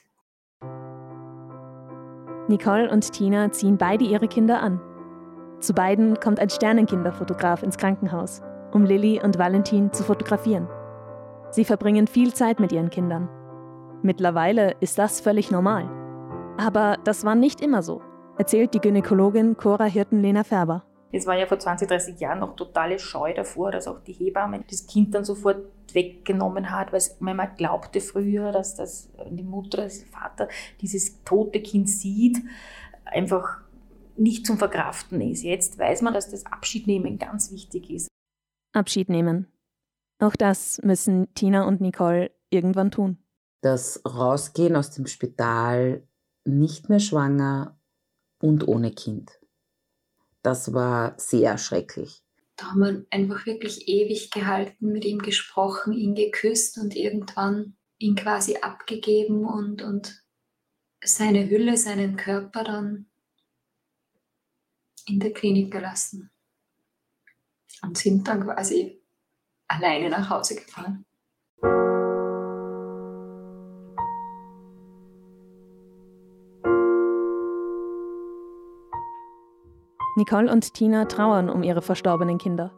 Nicole 2.47 2.89
und 2.89 3.11
Tina 3.11 3.51
ziehen 3.51 3.77
beide 3.77 4.05
ihre 4.05 4.27
Kinder 4.27 4.61
an. 4.61 4.94
Zu 5.65 5.73
beiden 5.73 6.19
kommt 6.19 6.39
ein 6.39 6.51
Sternenkinderfotograf 6.51 7.63
ins 7.63 7.77
Krankenhaus, 7.77 8.43
um 8.71 8.85
Lilly 8.85 9.19
und 9.23 9.39
Valentin 9.39 9.91
zu 9.91 10.03
fotografieren. 10.03 10.67
Sie 11.49 11.65
verbringen 11.65 12.05
viel 12.05 12.35
Zeit 12.35 12.59
mit 12.59 12.71
ihren 12.71 12.91
Kindern. 12.91 13.27
Mittlerweile 14.03 14.75
ist 14.79 14.99
das 14.99 15.21
völlig 15.21 15.49
normal. 15.49 15.89
Aber 16.59 16.99
das 17.03 17.25
war 17.25 17.33
nicht 17.33 17.61
immer 17.61 17.81
so, 17.81 18.03
erzählt 18.37 18.75
die 18.75 18.79
Gynäkologin 18.79 19.57
Cora 19.57 19.85
Hirten-Lena 19.85 20.43
Färber. 20.43 20.83
Es 21.11 21.25
war 21.25 21.35
ja 21.35 21.47
vor 21.47 21.57
20, 21.57 21.87
30 21.87 22.19
Jahren 22.19 22.41
noch 22.41 22.55
totale 22.55 22.99
Scheu 22.99 23.33
davor, 23.33 23.71
dass 23.71 23.87
auch 23.87 24.01
die 24.01 24.13
Hebamme 24.13 24.63
das 24.69 24.85
Kind 24.85 25.15
dann 25.15 25.25
sofort 25.25 25.65
weggenommen 25.93 26.69
hat, 26.69 26.93
weil 26.93 27.01
man 27.19 27.55
glaubte 27.57 28.01
früher, 28.01 28.51
dass 28.51 28.75
das 28.75 29.09
die 29.31 29.41
Mutter, 29.41 29.77
der 29.77 29.89
Vater 29.89 30.47
dieses 30.79 31.23
tote 31.23 31.59
Kind 31.59 31.89
sieht, 31.89 32.37
einfach 33.05 33.64
nicht 34.17 34.45
zum 34.45 34.57
Verkraften 34.57 35.21
ist. 35.21 35.43
Jetzt 35.43 35.77
weiß 35.77 36.01
man, 36.01 36.13
dass 36.13 36.29
das 36.29 36.45
Abschiednehmen 36.45 37.17
ganz 37.17 37.51
wichtig 37.51 37.89
ist. 37.89 38.07
Abschied 38.73 39.09
nehmen. 39.09 39.47
Auch 40.19 40.35
das 40.35 40.79
müssen 40.83 41.33
Tina 41.33 41.67
und 41.67 41.81
Nicole 41.81 42.31
irgendwann 42.49 42.91
tun. 42.91 43.17
Das 43.61 44.01
Rausgehen 44.05 44.75
aus 44.75 44.91
dem 44.91 45.07
Spital 45.07 46.07
nicht 46.45 46.89
mehr 46.89 46.99
schwanger 46.99 47.79
und 48.39 48.67
ohne 48.67 48.91
Kind. 48.91 49.31
Das 50.43 50.73
war 50.73 51.15
sehr 51.17 51.57
schrecklich. 51.57 52.21
Da 52.55 52.67
haben 52.67 52.79
wir 52.79 53.05
einfach 53.09 53.45
wirklich 53.45 53.87
ewig 53.87 54.31
gehalten, 54.31 54.91
mit 54.91 55.03
ihm 55.03 55.19
gesprochen, 55.19 55.91
ihn 55.91 56.15
geküsst 56.15 56.77
und 56.77 56.95
irgendwann 56.95 57.75
ihn 57.97 58.15
quasi 58.15 58.57
abgegeben 58.57 59.45
und, 59.45 59.81
und 59.81 60.23
seine 61.03 61.49
Hülle, 61.49 61.75
seinen 61.77 62.15
Körper 62.15 62.63
dann 62.63 63.07
in 65.07 65.19
der 65.19 65.33
Klinik 65.33 65.71
gelassen 65.71 66.31
und 67.81 67.97
sind 67.97 68.27
dann 68.27 68.43
quasi 68.43 69.01
alleine 69.67 70.09
nach 70.09 70.29
Hause 70.29 70.55
gefahren. 70.55 71.05
Nicole 80.17 80.49
und 80.49 80.73
Tina 80.73 81.05
trauern 81.05 81.49
um 81.49 81.61
ihre 81.61 81.81
verstorbenen 81.81 82.37
Kinder. 82.37 82.73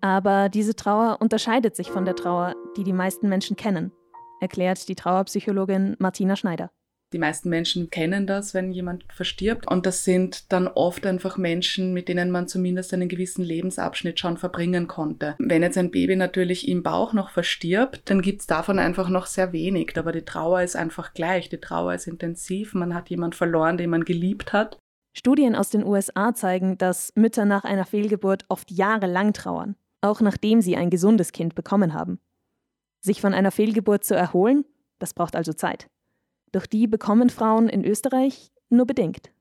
Aber 0.00 0.48
diese 0.48 0.74
Trauer 0.74 1.18
unterscheidet 1.20 1.76
sich 1.76 1.90
von 1.90 2.06
der 2.06 2.16
Trauer, 2.16 2.54
die 2.76 2.84
die 2.84 2.94
meisten 2.94 3.28
Menschen 3.28 3.56
kennen, 3.56 3.92
erklärt 4.40 4.88
die 4.88 4.94
Trauerpsychologin 4.94 5.96
Martina 5.98 6.36
Schneider. 6.36 6.70
Die 7.14 7.20
meisten 7.20 7.48
Menschen 7.48 7.90
kennen 7.90 8.26
das, 8.26 8.54
wenn 8.54 8.72
jemand 8.72 9.04
verstirbt. 9.08 9.70
Und 9.70 9.86
das 9.86 10.02
sind 10.02 10.52
dann 10.52 10.66
oft 10.66 11.06
einfach 11.06 11.38
Menschen, 11.38 11.94
mit 11.94 12.08
denen 12.08 12.32
man 12.32 12.48
zumindest 12.48 12.92
einen 12.92 13.08
gewissen 13.08 13.44
Lebensabschnitt 13.44 14.18
schon 14.18 14.36
verbringen 14.36 14.88
konnte. 14.88 15.36
Wenn 15.38 15.62
jetzt 15.62 15.78
ein 15.78 15.92
Baby 15.92 16.16
natürlich 16.16 16.66
im 16.66 16.82
Bauch 16.82 17.12
noch 17.12 17.30
verstirbt, 17.30 18.10
dann 18.10 18.20
gibt 18.20 18.40
es 18.40 18.48
davon 18.48 18.80
einfach 18.80 19.08
noch 19.08 19.26
sehr 19.26 19.52
wenig. 19.52 19.96
Aber 19.96 20.10
die 20.10 20.24
Trauer 20.24 20.62
ist 20.62 20.74
einfach 20.74 21.14
gleich. 21.14 21.48
Die 21.48 21.60
Trauer 21.60 21.94
ist 21.94 22.08
intensiv. 22.08 22.74
Man 22.74 22.96
hat 22.96 23.10
jemanden 23.10 23.36
verloren, 23.36 23.78
den 23.78 23.90
man 23.90 24.04
geliebt 24.04 24.52
hat. 24.52 24.76
Studien 25.12 25.54
aus 25.54 25.70
den 25.70 25.86
USA 25.86 26.34
zeigen, 26.34 26.78
dass 26.78 27.12
Mütter 27.14 27.44
nach 27.44 27.62
einer 27.62 27.84
Fehlgeburt 27.84 28.44
oft 28.48 28.72
jahrelang 28.72 29.32
trauern, 29.32 29.76
auch 30.00 30.20
nachdem 30.20 30.60
sie 30.60 30.74
ein 30.74 30.90
gesundes 30.90 31.30
Kind 31.30 31.54
bekommen 31.54 31.94
haben. 31.94 32.18
Sich 32.98 33.20
von 33.20 33.34
einer 33.34 33.52
Fehlgeburt 33.52 34.02
zu 34.02 34.16
erholen, 34.16 34.64
das 34.98 35.14
braucht 35.14 35.36
also 35.36 35.52
Zeit. 35.52 35.86
Doch 36.54 36.66
die 36.66 36.86
bekommen 36.86 37.30
Frauen 37.30 37.68
in 37.68 37.84
Österreich 37.84 38.52
nur 38.70 38.86
bedingt. 38.86 39.32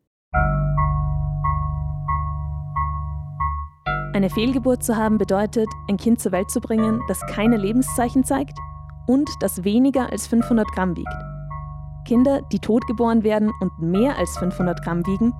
Eine 4.15 4.31
Fehlgeburt 4.31 4.83
zu 4.83 4.95
haben 4.95 5.19
bedeutet, 5.19 5.67
ein 5.87 5.97
Kind 5.97 6.19
zur 6.19 6.31
Welt 6.31 6.49
zu 6.49 6.59
bringen, 6.59 6.99
das 7.07 7.21
keine 7.27 7.57
Lebenszeichen 7.57 8.23
zeigt 8.23 8.57
und 9.05 9.29
das 9.41 9.63
weniger 9.63 10.11
als 10.11 10.25
500 10.25 10.71
Gramm 10.71 10.97
wiegt. 10.97 11.13
Kinder, 12.07 12.41
die 12.51 12.57
totgeboren 12.57 13.23
werden 13.23 13.51
und 13.61 13.79
mehr 13.79 14.17
als 14.17 14.35
500 14.39 14.83
Gramm 14.83 15.05
wiegen, 15.05 15.33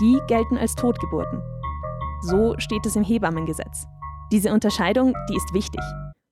die 0.00 0.18
gelten 0.26 0.58
als 0.58 0.74
Totgeburten. 0.74 1.40
So 2.22 2.56
steht 2.58 2.86
es 2.86 2.96
im 2.96 3.04
Hebammengesetz. 3.04 3.86
Diese 4.32 4.52
Unterscheidung, 4.52 5.14
die 5.28 5.36
ist 5.36 5.54
wichtig. 5.54 5.82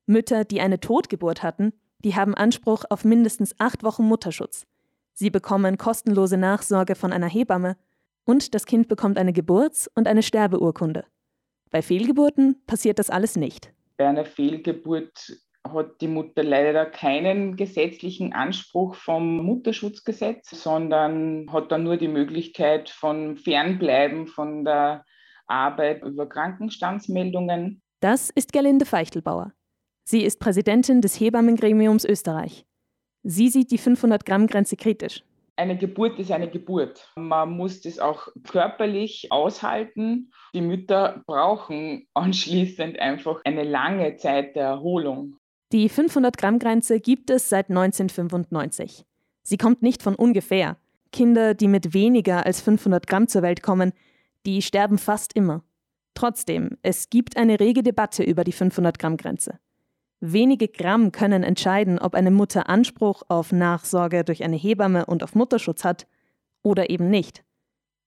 Mütter, 0.07 0.43
die 0.43 0.59
eine 0.59 0.81
Totgeburt 0.81 1.41
hatten, 1.41 1.71
die 1.99 2.17
haben 2.17 2.35
Anspruch 2.35 2.83
auf 2.89 3.05
mindestens 3.05 3.55
acht 3.59 3.83
Wochen 3.83 4.03
Mutterschutz. 4.03 4.65
Sie 5.19 5.29
bekommen 5.29 5.77
kostenlose 5.77 6.37
Nachsorge 6.37 6.95
von 6.95 7.11
einer 7.11 7.27
Hebamme 7.27 7.75
und 8.23 8.55
das 8.55 8.65
Kind 8.65 8.87
bekommt 8.87 9.17
eine 9.17 9.33
Geburts- 9.33 9.91
und 9.93 10.07
eine 10.07 10.23
Sterbeurkunde. 10.23 11.03
Bei 11.71 11.81
Fehlgeburten 11.81 12.63
passiert 12.65 12.99
das 12.99 13.09
alles 13.09 13.35
nicht. 13.35 13.73
Bei 13.97 14.07
einer 14.07 14.23
Fehlgeburt 14.23 15.41
hat 15.67 15.99
die 15.99 16.07
Mutter 16.07 16.41
leider 16.41 16.85
keinen 16.85 17.57
gesetzlichen 17.57 18.31
Anspruch 18.31 18.95
vom 18.95 19.43
Mutterschutzgesetz, 19.43 20.51
sondern 20.51 21.51
hat 21.51 21.69
dann 21.69 21.83
nur 21.83 21.97
die 21.97 22.07
Möglichkeit 22.07 22.89
von 22.89 23.35
Fernbleiben 23.35 24.25
von 24.25 24.63
der 24.63 25.03
Arbeit 25.47 26.01
über 26.01 26.29
Krankenstandsmeldungen. 26.29 27.81
Das 27.99 28.29
ist 28.29 28.53
Gerlinde 28.53 28.85
Feichtelbauer. 28.85 29.51
Sie 30.05 30.23
ist 30.23 30.39
Präsidentin 30.39 31.01
des 31.01 31.19
Hebammengremiums 31.19 32.05
Österreich. 32.05 32.65
Sie 33.23 33.49
sieht 33.49 33.71
die 33.71 33.79
500-Gramm-Grenze 33.79 34.75
kritisch. 34.77 35.23
Eine 35.55 35.77
Geburt 35.77 36.17
ist 36.19 36.31
eine 36.31 36.49
Geburt. 36.49 37.11
Man 37.17 37.51
muss 37.51 37.81
das 37.81 37.99
auch 37.99 38.29
körperlich 38.49 39.29
aushalten. 39.29 40.31
Die 40.53 40.61
Mütter 40.61 41.21
brauchen 41.27 42.07
anschließend 42.13 42.97
einfach 42.97 43.41
eine 43.43 43.63
lange 43.63 44.15
Zeit 44.15 44.55
der 44.55 44.67
Erholung. 44.67 45.35
Die 45.73 45.89
500-Gramm-Grenze 45.89 47.01
gibt 47.01 47.29
es 47.29 47.49
seit 47.49 47.69
1995. 47.69 49.05
Sie 49.43 49.57
kommt 49.57 49.81
nicht 49.81 50.01
von 50.01 50.15
ungefähr. 50.15 50.77
Kinder, 51.11 51.53
die 51.53 51.67
mit 51.67 51.93
weniger 51.93 52.45
als 52.45 52.61
500 52.61 53.05
Gramm 53.05 53.27
zur 53.27 53.41
Welt 53.41 53.61
kommen, 53.61 53.91
die 54.45 54.61
sterben 54.61 54.97
fast 54.97 55.35
immer. 55.35 55.63
Trotzdem, 56.13 56.77
es 56.81 57.09
gibt 57.09 57.37
eine 57.37 57.59
rege 57.59 57.83
Debatte 57.83 58.23
über 58.23 58.43
die 58.43 58.53
500-Gramm-Grenze. 58.53 59.59
Wenige 60.21 60.67
Gramm 60.67 61.11
können 61.13 61.43
entscheiden, 61.43 61.97
ob 61.97 62.13
eine 62.13 62.31
Mutter 62.31 62.67
Anspruch 62.67 63.23
auf 63.29 63.53
Nachsorge 63.53 64.25
durch 64.25 64.43
eine 64.43 64.57
Hebamme 64.57 65.05
und 65.05 65.23
auf 65.23 65.33
Mutterschutz 65.33 65.85
hat 65.85 66.07
oder 66.61 66.89
eben 66.89 67.09
nicht. 67.09 67.43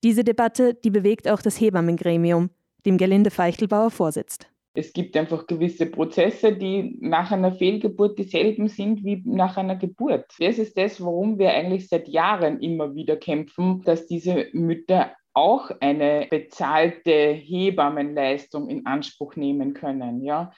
Diese 0.05 0.22
Debatte, 0.22 0.75
die 0.75 0.90
bewegt 0.90 1.29
auch 1.29 1.40
das 1.40 1.59
Hebammengremium, 1.61 2.51
dem 2.85 2.98
Gerlinde 2.98 3.31
Feichtelbauer 3.31 3.90
vorsitzt. 3.90 4.48
Es 4.75 4.92
gibt 4.92 5.16
einfach 5.16 5.46
gewisse 5.46 5.87
Prozesse, 5.87 6.55
die 6.55 6.96
nach 7.01 7.31
einer 7.31 7.53
Fehlgeburt 7.53 8.18
dieselben 8.18 8.68
sind 8.68 9.05
wie 9.05 9.22
nach 9.25 9.57
einer 9.57 9.77
Geburt. 9.77 10.27
Das 10.38 10.59
ist 10.59 10.77
das, 10.77 11.01
warum 11.01 11.38
wir 11.38 11.51
eigentlich 11.53 11.88
seit 11.88 12.09
Jahren 12.09 12.61
immer 12.61 12.94
wieder 12.94 13.16
kämpfen, 13.16 13.83
dass 13.85 14.07
diese 14.07 14.46
Mütter 14.53 15.12
auch 15.35 15.71
eine 15.81 16.27
bezahlte 16.31 17.11
Hebammenleistung 17.11 18.68
in 18.68 18.87
Anspruch 18.87 19.37
nehmen 19.37 19.75
können. 19.75 20.23
Ja. 20.23 20.53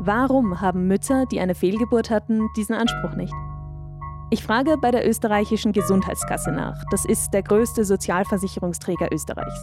Warum 0.00 0.60
haben 0.60 0.86
Mütter, 0.86 1.24
die 1.26 1.40
eine 1.40 1.54
Fehlgeburt 1.54 2.10
hatten, 2.10 2.48
diesen 2.56 2.74
Anspruch 2.74 3.16
nicht? 3.16 3.32
Ich 4.30 4.42
frage 4.42 4.76
bei 4.80 4.90
der 4.90 5.08
österreichischen 5.08 5.72
Gesundheitskasse 5.72 6.50
nach. 6.50 6.82
Das 6.90 7.04
ist 7.04 7.30
der 7.30 7.42
größte 7.42 7.84
Sozialversicherungsträger 7.84 9.08
Österreichs. 9.12 9.62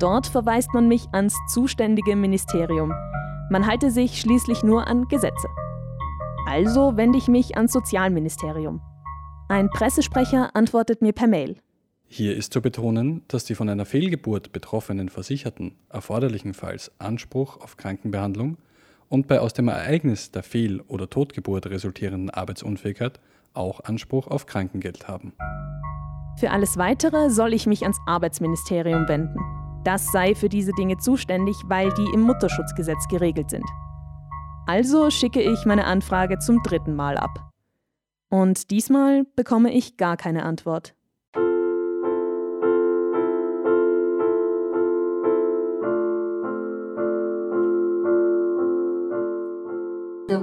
Dort 0.00 0.26
verweist 0.26 0.72
man 0.72 0.86
mich 0.86 1.06
ans 1.12 1.34
zuständige 1.48 2.14
Ministerium. 2.14 2.92
Man 3.50 3.66
halte 3.66 3.90
sich 3.90 4.20
schließlich 4.20 4.62
nur 4.62 4.86
an 4.86 5.08
Gesetze. 5.08 5.48
Also 6.46 6.96
wende 6.96 7.18
ich 7.18 7.28
mich 7.28 7.56
ans 7.56 7.72
Sozialministerium. 7.72 8.80
Ein 9.48 9.68
Pressesprecher 9.70 10.54
antwortet 10.54 11.02
mir 11.02 11.12
per 11.12 11.26
Mail. 11.26 11.56
Hier 12.12 12.36
ist 12.36 12.52
zu 12.52 12.60
betonen, 12.60 13.22
dass 13.28 13.44
die 13.44 13.54
von 13.54 13.68
einer 13.68 13.84
Fehlgeburt 13.84 14.50
betroffenen 14.50 15.10
Versicherten 15.10 15.76
erforderlichenfalls 15.90 16.90
Anspruch 16.98 17.60
auf 17.60 17.76
Krankenbehandlung 17.76 18.56
und 19.08 19.28
bei 19.28 19.38
aus 19.38 19.52
dem 19.52 19.68
Ereignis 19.68 20.32
der 20.32 20.42
Fehl- 20.42 20.80
oder 20.88 21.08
Totgeburt 21.08 21.66
resultierenden 21.66 22.28
Arbeitsunfähigkeit 22.30 23.20
auch 23.54 23.84
Anspruch 23.84 24.26
auf 24.26 24.46
Krankengeld 24.46 25.06
haben. 25.06 25.34
Für 26.36 26.50
alles 26.50 26.76
Weitere 26.78 27.30
soll 27.30 27.54
ich 27.54 27.68
mich 27.68 27.82
ans 27.82 28.00
Arbeitsministerium 28.06 29.06
wenden. 29.06 29.38
Das 29.84 30.10
sei 30.10 30.34
für 30.34 30.48
diese 30.48 30.72
Dinge 30.72 30.98
zuständig, 30.98 31.54
weil 31.66 31.94
die 31.94 32.10
im 32.12 32.22
Mutterschutzgesetz 32.22 33.06
geregelt 33.08 33.50
sind. 33.50 33.66
Also 34.66 35.10
schicke 35.10 35.42
ich 35.42 35.64
meine 35.64 35.84
Anfrage 35.84 36.40
zum 36.40 36.60
dritten 36.64 36.96
Mal 36.96 37.16
ab. 37.16 37.52
Und 38.30 38.72
diesmal 38.72 39.26
bekomme 39.36 39.72
ich 39.72 39.96
gar 39.96 40.16
keine 40.16 40.42
Antwort. 40.44 40.96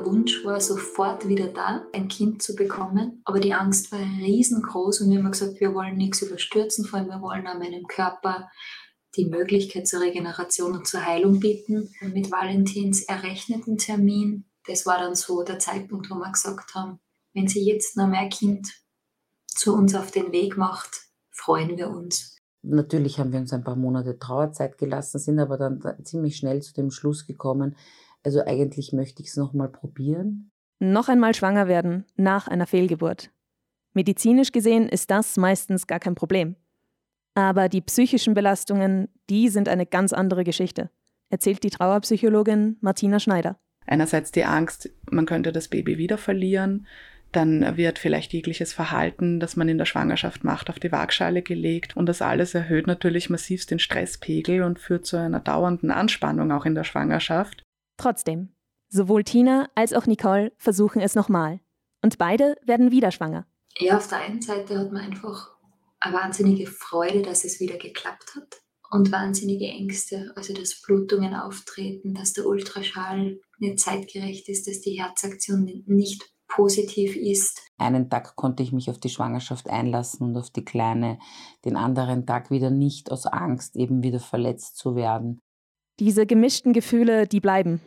Wunsch 0.07 0.45
war 0.45 0.61
sofort 0.61 1.27
wieder 1.27 1.47
da, 1.47 1.85
ein 1.93 2.07
Kind 2.07 2.41
zu 2.41 2.55
bekommen, 2.55 3.21
aber 3.25 3.39
die 3.39 3.53
Angst 3.53 3.91
war 3.91 3.99
riesengroß 3.99 5.01
und 5.01 5.09
wir 5.11 5.17
haben 5.17 5.31
gesagt, 5.31 5.59
wir 5.59 5.73
wollen 5.73 5.97
nichts 5.97 6.21
überstürzen, 6.21 6.85
vor 6.85 6.99
allem 6.99 7.09
wir 7.09 7.21
wollen 7.21 7.45
an 7.45 7.59
meinem 7.59 7.85
Körper 7.87 8.49
die 9.17 9.25
Möglichkeit 9.25 9.87
zur 9.87 10.01
Regeneration 10.01 10.77
und 10.77 10.87
zur 10.87 11.05
Heilung 11.05 11.39
bieten. 11.39 11.93
Mit 12.01 12.31
Valentins 12.31 13.03
errechneten 13.03 13.77
Termin, 13.77 14.45
das 14.65 14.85
war 14.85 14.99
dann 14.99 15.15
so 15.15 15.43
der 15.43 15.59
Zeitpunkt, 15.59 16.09
wo 16.09 16.15
wir 16.15 16.31
gesagt 16.31 16.73
haben, 16.73 16.99
wenn 17.33 17.47
sie 17.47 17.65
jetzt 17.65 17.97
noch 17.97 18.07
mehr 18.07 18.29
Kind 18.29 18.71
zu 19.47 19.75
uns 19.75 19.93
auf 19.93 20.11
den 20.11 20.31
Weg 20.31 20.55
macht, 20.55 21.07
freuen 21.31 21.77
wir 21.77 21.89
uns. 21.89 22.37
Natürlich 22.61 23.19
haben 23.19 23.31
wir 23.31 23.39
uns 23.39 23.53
ein 23.53 23.63
paar 23.63 23.75
Monate 23.75 24.17
Trauerzeit 24.17 24.77
gelassen, 24.77 25.19
sind 25.19 25.39
aber 25.39 25.57
dann 25.57 25.81
ziemlich 26.03 26.37
schnell 26.37 26.61
zu 26.61 26.73
dem 26.73 26.91
Schluss 26.91 27.25
gekommen, 27.25 27.75
also 28.27 28.43
eigentlich 28.45 28.91
möchte 28.91 29.21
ich 29.21 29.29
es 29.29 29.37
nochmal 29.37 29.69
probieren. 29.69 30.51
Noch 30.79 31.07
einmal 31.07 31.33
schwanger 31.33 31.69
werden 31.69 32.03
nach 32.17 32.49
einer 32.49 32.67
Fehlgeburt. 32.67 33.31
Medizinisch 33.93 34.51
gesehen 34.51 34.89
ist 34.89 35.09
das 35.11 35.37
meistens 35.37 35.87
gar 35.87 36.01
kein 36.01 36.13
Problem. 36.13 36.57
Aber 37.35 37.69
die 37.69 37.79
psychischen 37.79 38.33
Belastungen, 38.33 39.07
die 39.29 39.47
sind 39.47 39.69
eine 39.69 39.85
ganz 39.85 40.11
andere 40.11 40.43
Geschichte, 40.43 40.89
erzählt 41.29 41.63
die 41.63 41.69
Trauerpsychologin 41.69 42.75
Martina 42.81 43.21
Schneider. 43.21 43.57
Einerseits 43.85 44.33
die 44.33 44.43
Angst, 44.43 44.89
man 45.09 45.25
könnte 45.25 45.53
das 45.53 45.69
Baby 45.69 45.97
wieder 45.97 46.17
verlieren. 46.17 46.85
Dann 47.31 47.77
wird 47.77 47.97
vielleicht 47.97 48.33
jegliches 48.33 48.73
Verhalten, 48.73 49.39
das 49.39 49.55
man 49.55 49.69
in 49.69 49.77
der 49.77 49.85
Schwangerschaft 49.85 50.43
macht, 50.43 50.69
auf 50.69 50.79
die 50.79 50.91
Waagschale 50.91 51.43
gelegt. 51.43 51.95
Und 51.95 52.07
das 52.07 52.21
alles 52.21 52.53
erhöht 52.53 52.87
natürlich 52.87 53.29
massivst 53.29 53.71
den 53.71 53.79
Stresspegel 53.79 54.63
und 54.63 54.79
führt 54.79 55.05
zu 55.05 55.15
einer 55.15 55.39
dauernden 55.39 55.91
Anspannung 55.91 56.51
auch 56.51 56.65
in 56.65 56.75
der 56.75 56.83
Schwangerschaft. 56.83 57.63
Trotzdem, 57.97 58.55
sowohl 58.89 59.23
Tina 59.23 59.69
als 59.75 59.93
auch 59.93 60.05
Nicole 60.05 60.53
versuchen 60.57 61.01
es 61.01 61.15
nochmal. 61.15 61.59
Und 62.01 62.17
beide 62.17 62.55
werden 62.63 62.91
wieder 62.91 63.11
schwanger. 63.11 63.45
Ja, 63.79 63.97
auf 63.97 64.07
der 64.07 64.19
einen 64.19 64.41
Seite 64.41 64.79
hat 64.79 64.91
man 64.91 65.01
einfach 65.01 65.51
eine 65.99 66.15
wahnsinnige 66.15 66.67
Freude, 66.67 67.21
dass 67.23 67.43
es 67.43 67.59
wieder 67.59 67.77
geklappt 67.77 68.35
hat. 68.35 68.61
und 68.89 69.11
wahnsinnige 69.11 69.65
Ängste, 69.67 70.31
also 70.35 70.53
dass 70.53 70.81
Blutungen 70.81 71.35
auftreten, 71.35 72.13
dass 72.13 72.33
der 72.33 72.45
Ultraschall 72.45 73.39
nicht 73.59 73.79
zeitgerecht 73.79 74.47
ist, 74.49 74.67
dass 74.67 74.81
die 74.81 75.01
Herzaktion 75.01 75.83
nicht 75.85 76.23
positiv 76.47 77.15
ist. 77.15 77.61
Einen 77.77 78.09
Tag 78.09 78.35
konnte 78.35 78.63
ich 78.63 78.71
mich 78.71 78.89
auf 78.89 78.97
die 78.97 79.09
Schwangerschaft 79.09 79.69
einlassen 79.69 80.27
und 80.27 80.37
auf 80.37 80.49
die 80.49 80.63
Kleine, 80.63 81.19
den 81.65 81.75
anderen 81.75 82.25
Tag 82.25 82.49
wieder 82.49 82.69
nicht 82.69 83.11
aus 83.11 83.25
Angst, 83.25 83.75
eben 83.75 84.03
wieder 84.03 84.19
verletzt 84.19 84.77
zu 84.77 84.95
werden. 84.95 85.41
Diese 85.99 86.27
gemischten 86.27 86.73
Gefühle, 86.73 87.27
die 87.27 87.39
bleiben. 87.39 87.81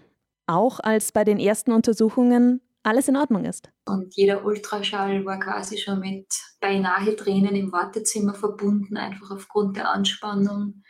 Auch 0.46 0.80
als 0.80 1.12
bei 1.12 1.22
den 1.22 1.38
ersten 1.38 1.70
Untersuchungen 1.70 2.60
alles 2.82 3.08
in 3.08 3.16
Ordnung 3.16 3.44
ist. 3.44 3.70
Und 3.86 4.16
jeder 4.16 4.44
Ultraschall 4.44 5.24
war 5.24 5.38
quasi 5.38 5.78
schon 5.78 6.00
mit 6.00 6.26
beinahe 6.60 7.14
Tränen 7.14 7.54
im 7.54 7.72
Wartezimmer 7.72 8.34
verbunden, 8.34 8.96
einfach 8.96 9.30
aufgrund 9.30 9.76
der 9.76 9.90
Anspannung. 9.90 10.82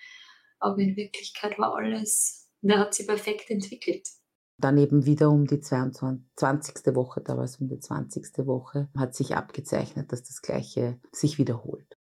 Aber 0.60 0.78
in 0.78 0.96
Wirklichkeit 0.96 1.58
war 1.58 1.74
alles, 1.74 2.48
der 2.62 2.78
hat 2.78 2.94
sich 2.94 3.06
perfekt 3.06 3.50
entwickelt. 3.50 4.08
Dann 4.58 4.78
eben 4.78 5.06
wieder 5.06 5.30
um 5.30 5.46
die 5.46 5.60
22. 5.60 6.94
Woche, 6.94 7.22
da 7.22 7.36
war 7.36 7.44
es 7.44 7.56
um 7.56 7.68
die 7.68 7.78
20. 7.78 8.46
Woche, 8.46 8.88
hat 8.96 9.14
sich 9.14 9.34
abgezeichnet, 9.34 10.12
dass 10.12 10.22
das 10.22 10.42
Gleiche 10.42 11.00
sich 11.12 11.38
wiederholt. 11.38 11.99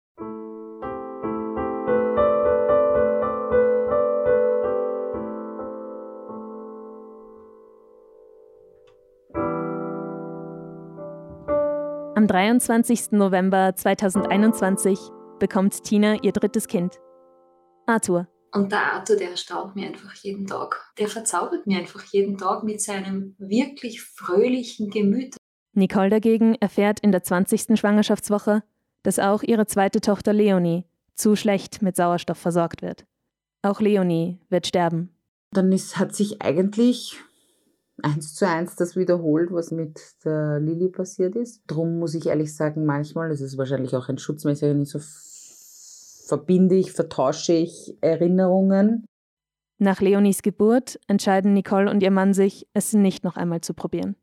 Am 12.21 12.27
23. 12.27 13.13
November 13.13 13.75
2021 13.75 14.99
bekommt 15.39 15.83
Tina 15.83 16.21
ihr 16.21 16.31
drittes 16.31 16.67
Kind. 16.67 16.99
Arthur. 17.87 18.27
Und 18.53 18.71
der 18.71 18.93
Arthur, 18.93 19.15
der 19.15 19.31
erstaunt 19.31 19.75
mir 19.75 19.87
einfach 19.87 20.13
jeden 20.13 20.45
Tag. 20.45 20.93
Der 20.99 21.07
verzaubert 21.07 21.65
mir 21.65 21.79
einfach 21.79 22.03
jeden 22.03 22.37
Tag 22.37 22.63
mit 22.63 22.79
seinem 22.79 23.35
wirklich 23.39 24.03
fröhlichen 24.03 24.91
Gemüt. 24.91 25.35
Nicole 25.73 26.11
dagegen 26.11 26.53
erfährt 26.59 26.99
in 26.99 27.11
der 27.11 27.23
20. 27.23 27.79
Schwangerschaftswoche, 27.79 28.61
dass 29.01 29.17
auch 29.17 29.41
ihre 29.41 29.65
zweite 29.65 29.99
Tochter 29.99 30.31
Leonie 30.31 30.85
zu 31.15 31.35
schlecht 31.35 31.81
mit 31.81 31.95
Sauerstoff 31.95 32.37
versorgt 32.37 32.83
wird. 32.83 33.03
Auch 33.63 33.81
Leonie 33.81 34.37
wird 34.47 34.67
sterben. 34.67 35.09
Dann 35.53 35.71
ist, 35.71 35.97
hat 35.97 36.13
sich 36.13 36.43
eigentlich 36.43 37.17
eins 38.03 38.35
zu 38.35 38.47
eins 38.47 38.75
das 38.75 38.95
wiederholt, 38.95 39.51
was 39.51 39.71
mit 39.71 39.99
der 40.25 40.59
Lilly 40.59 40.89
passiert 40.89 41.35
ist. 41.35 41.61
Drum 41.67 41.99
muss 41.99 42.15
ich 42.15 42.27
ehrlich 42.27 42.55
sagen, 42.55 42.85
manchmal, 42.85 43.29
das 43.29 43.41
ist 43.41 43.57
wahrscheinlich 43.57 43.95
auch 43.95 44.09
ein 44.09 44.17
nicht 44.73 44.91
so 44.91 44.99
verbinde 46.27 46.75
ich, 46.75 46.93
vertausche 46.93 47.53
ich 47.53 47.97
Erinnerungen. 48.01 49.05
Nach 49.79 49.99
Leonies 49.99 50.43
Geburt 50.43 50.99
entscheiden 51.07 51.53
Nicole 51.53 51.89
und 51.89 52.03
ihr 52.03 52.11
Mann 52.11 52.33
sich, 52.33 52.67
es 52.73 52.93
nicht 52.93 53.23
noch 53.23 53.35
einmal 53.35 53.61
zu 53.61 53.73
probieren. 53.73 54.15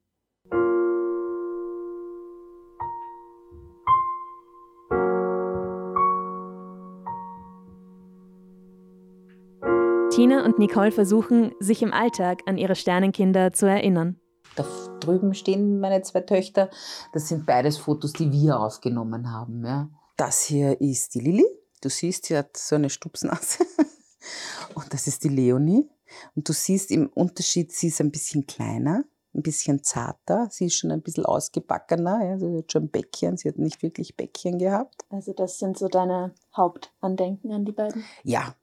Tina 10.18 10.44
und 10.44 10.58
Nicole 10.58 10.90
versuchen, 10.90 11.52
sich 11.60 11.80
im 11.80 11.92
Alltag 11.92 12.42
an 12.46 12.58
ihre 12.58 12.74
Sternenkinder 12.74 13.52
zu 13.52 13.66
erinnern. 13.66 14.18
Da 14.56 14.64
drüben 14.98 15.32
stehen 15.32 15.78
meine 15.78 16.02
zwei 16.02 16.22
Töchter. 16.22 16.70
Das 17.12 17.28
sind 17.28 17.46
beides 17.46 17.78
Fotos, 17.78 18.14
die 18.14 18.32
wir 18.32 18.58
aufgenommen 18.58 19.30
haben. 19.30 19.64
Ja. 19.64 19.88
Das 20.16 20.42
hier 20.42 20.80
ist 20.80 21.14
die 21.14 21.20
Lilly. 21.20 21.46
Du 21.80 21.88
siehst, 21.88 22.26
sie 22.26 22.36
hat 22.36 22.56
so 22.56 22.74
eine 22.74 22.90
Stupsnase. 22.90 23.64
Und 24.74 24.92
das 24.92 25.06
ist 25.06 25.22
die 25.22 25.28
Leonie. 25.28 25.88
Und 26.34 26.48
du 26.48 26.52
siehst 26.52 26.90
im 26.90 27.06
Unterschied, 27.14 27.70
sie 27.70 27.86
ist 27.86 28.00
ein 28.00 28.10
bisschen 28.10 28.44
kleiner, 28.44 29.04
ein 29.34 29.42
bisschen 29.42 29.84
zarter. 29.84 30.48
Sie 30.50 30.66
ist 30.66 30.74
schon 30.74 30.90
ein 30.90 31.00
bisschen 31.02 31.26
ausgebackener. 31.26 32.24
Ja. 32.24 32.38
Sie 32.40 32.58
hat 32.58 32.72
schon 32.72 32.88
Bäckchen. 32.90 33.36
Sie 33.36 33.48
hat 33.48 33.58
nicht 33.58 33.84
wirklich 33.84 34.16
Bäckchen 34.16 34.58
gehabt. 34.58 35.04
Also 35.10 35.32
das 35.32 35.60
sind 35.60 35.78
so 35.78 35.86
deine 35.86 36.34
Hauptandenken 36.56 37.52
an 37.52 37.64
die 37.64 37.70
beiden? 37.70 38.02
Ja, 38.24 38.56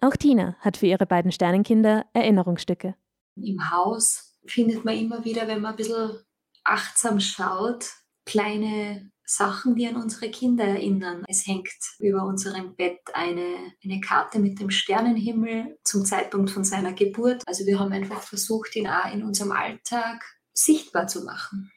auch 0.00 0.16
Tina 0.16 0.56
hat 0.60 0.76
für 0.76 0.86
ihre 0.86 1.06
beiden 1.06 1.32
Sternenkinder 1.32 2.06
Erinnerungsstücke. 2.12 2.94
Im 3.36 3.70
Haus 3.70 4.38
findet 4.46 4.84
man 4.84 4.96
immer 4.96 5.24
wieder, 5.24 5.48
wenn 5.48 5.60
man 5.60 5.72
ein 5.72 5.76
bisschen 5.76 6.18
achtsam 6.64 7.20
schaut, 7.20 7.90
kleine 8.26 9.10
Sachen, 9.26 9.74
die 9.74 9.86
an 9.86 9.96
unsere 9.96 10.30
Kinder 10.30 10.64
erinnern. 10.64 11.24
Es 11.28 11.46
hängt 11.46 11.68
über 11.98 12.24
unserem 12.24 12.76
Bett 12.76 13.00
eine, 13.14 13.56
eine 13.82 14.00
Karte 14.00 14.38
mit 14.38 14.60
dem 14.60 14.70
Sternenhimmel 14.70 15.78
zum 15.82 16.04
Zeitpunkt 16.04 16.50
von 16.50 16.64
seiner 16.64 16.92
Geburt. 16.92 17.42
Also 17.46 17.64
wir 17.66 17.78
haben 17.78 17.92
einfach 17.92 18.20
versucht, 18.20 18.76
ihn 18.76 18.86
auch 18.86 19.12
in 19.12 19.24
unserem 19.24 19.52
Alltag 19.52 20.22
sichtbar 20.52 21.06
zu 21.06 21.24
machen. 21.24 21.70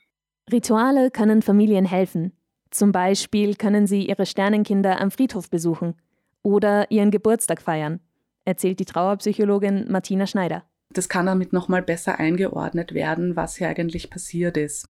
Rituale 0.51 1.09
können 1.11 1.41
Familien 1.41 1.85
helfen. 1.85 2.33
Zum 2.69 2.91
Beispiel 2.91 3.55
können 3.55 3.87
sie 3.87 4.07
ihre 4.07 4.25
Sternenkinder 4.25 4.99
am 4.99 5.11
Friedhof 5.11 5.49
besuchen 5.49 5.95
oder 6.43 6.91
ihren 6.91 7.11
Geburtstag 7.11 7.61
feiern 7.61 8.01
erzählt 8.47 8.79
die 8.79 8.85
Trauerpsychologin 8.85 9.85
Martina 9.89 10.25
Schneider. 10.25 10.63
Das 10.93 11.09
kann 11.09 11.25
damit 11.25 11.51
nochmal 11.51 11.81
besser 11.81 12.17
eingeordnet 12.17 12.93
werden, 12.93 13.35
was 13.35 13.57
hier 13.57 13.67
eigentlich 13.67 14.09
passiert 14.09 14.55
ist. 14.55 14.85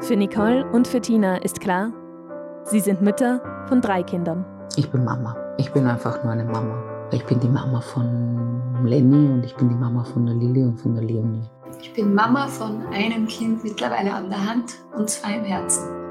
Für 0.00 0.16
Nicole 0.16 0.64
und 0.70 0.86
für 0.86 1.00
Tina 1.00 1.36
ist 1.38 1.60
klar, 1.60 1.92
sie 2.64 2.80
sind 2.80 3.02
Mütter 3.02 3.66
von 3.68 3.80
drei 3.80 4.02
Kindern. 4.02 4.44
Ich 4.76 4.88
bin 4.90 5.04
Mama. 5.04 5.36
Ich 5.58 5.72
bin 5.72 5.86
einfach 5.86 6.22
nur 6.22 6.32
eine 6.32 6.44
Mama. 6.44 7.08
Ich 7.12 7.24
bin 7.26 7.40
die 7.40 7.48
Mama 7.48 7.80
von 7.80 8.84
Lenny 8.84 9.30
und 9.30 9.44
ich 9.44 9.54
bin 9.56 9.68
die 9.68 9.74
Mama 9.74 10.04
von 10.04 10.26
der 10.26 10.34
Lilly 10.36 10.62
und 10.62 10.76
von 10.78 10.94
der 10.94 11.04
Leonie. 11.04 11.42
Ich 11.80 11.92
bin 11.92 12.14
Mama 12.14 12.46
von 12.46 12.86
einem 12.86 13.26
Kind 13.26 13.64
mittlerweile 13.64 14.12
an 14.12 14.30
der 14.30 14.48
Hand 14.48 14.76
und 14.96 15.10
zwei 15.10 15.34
im 15.34 15.44
Herzen. 15.44 16.01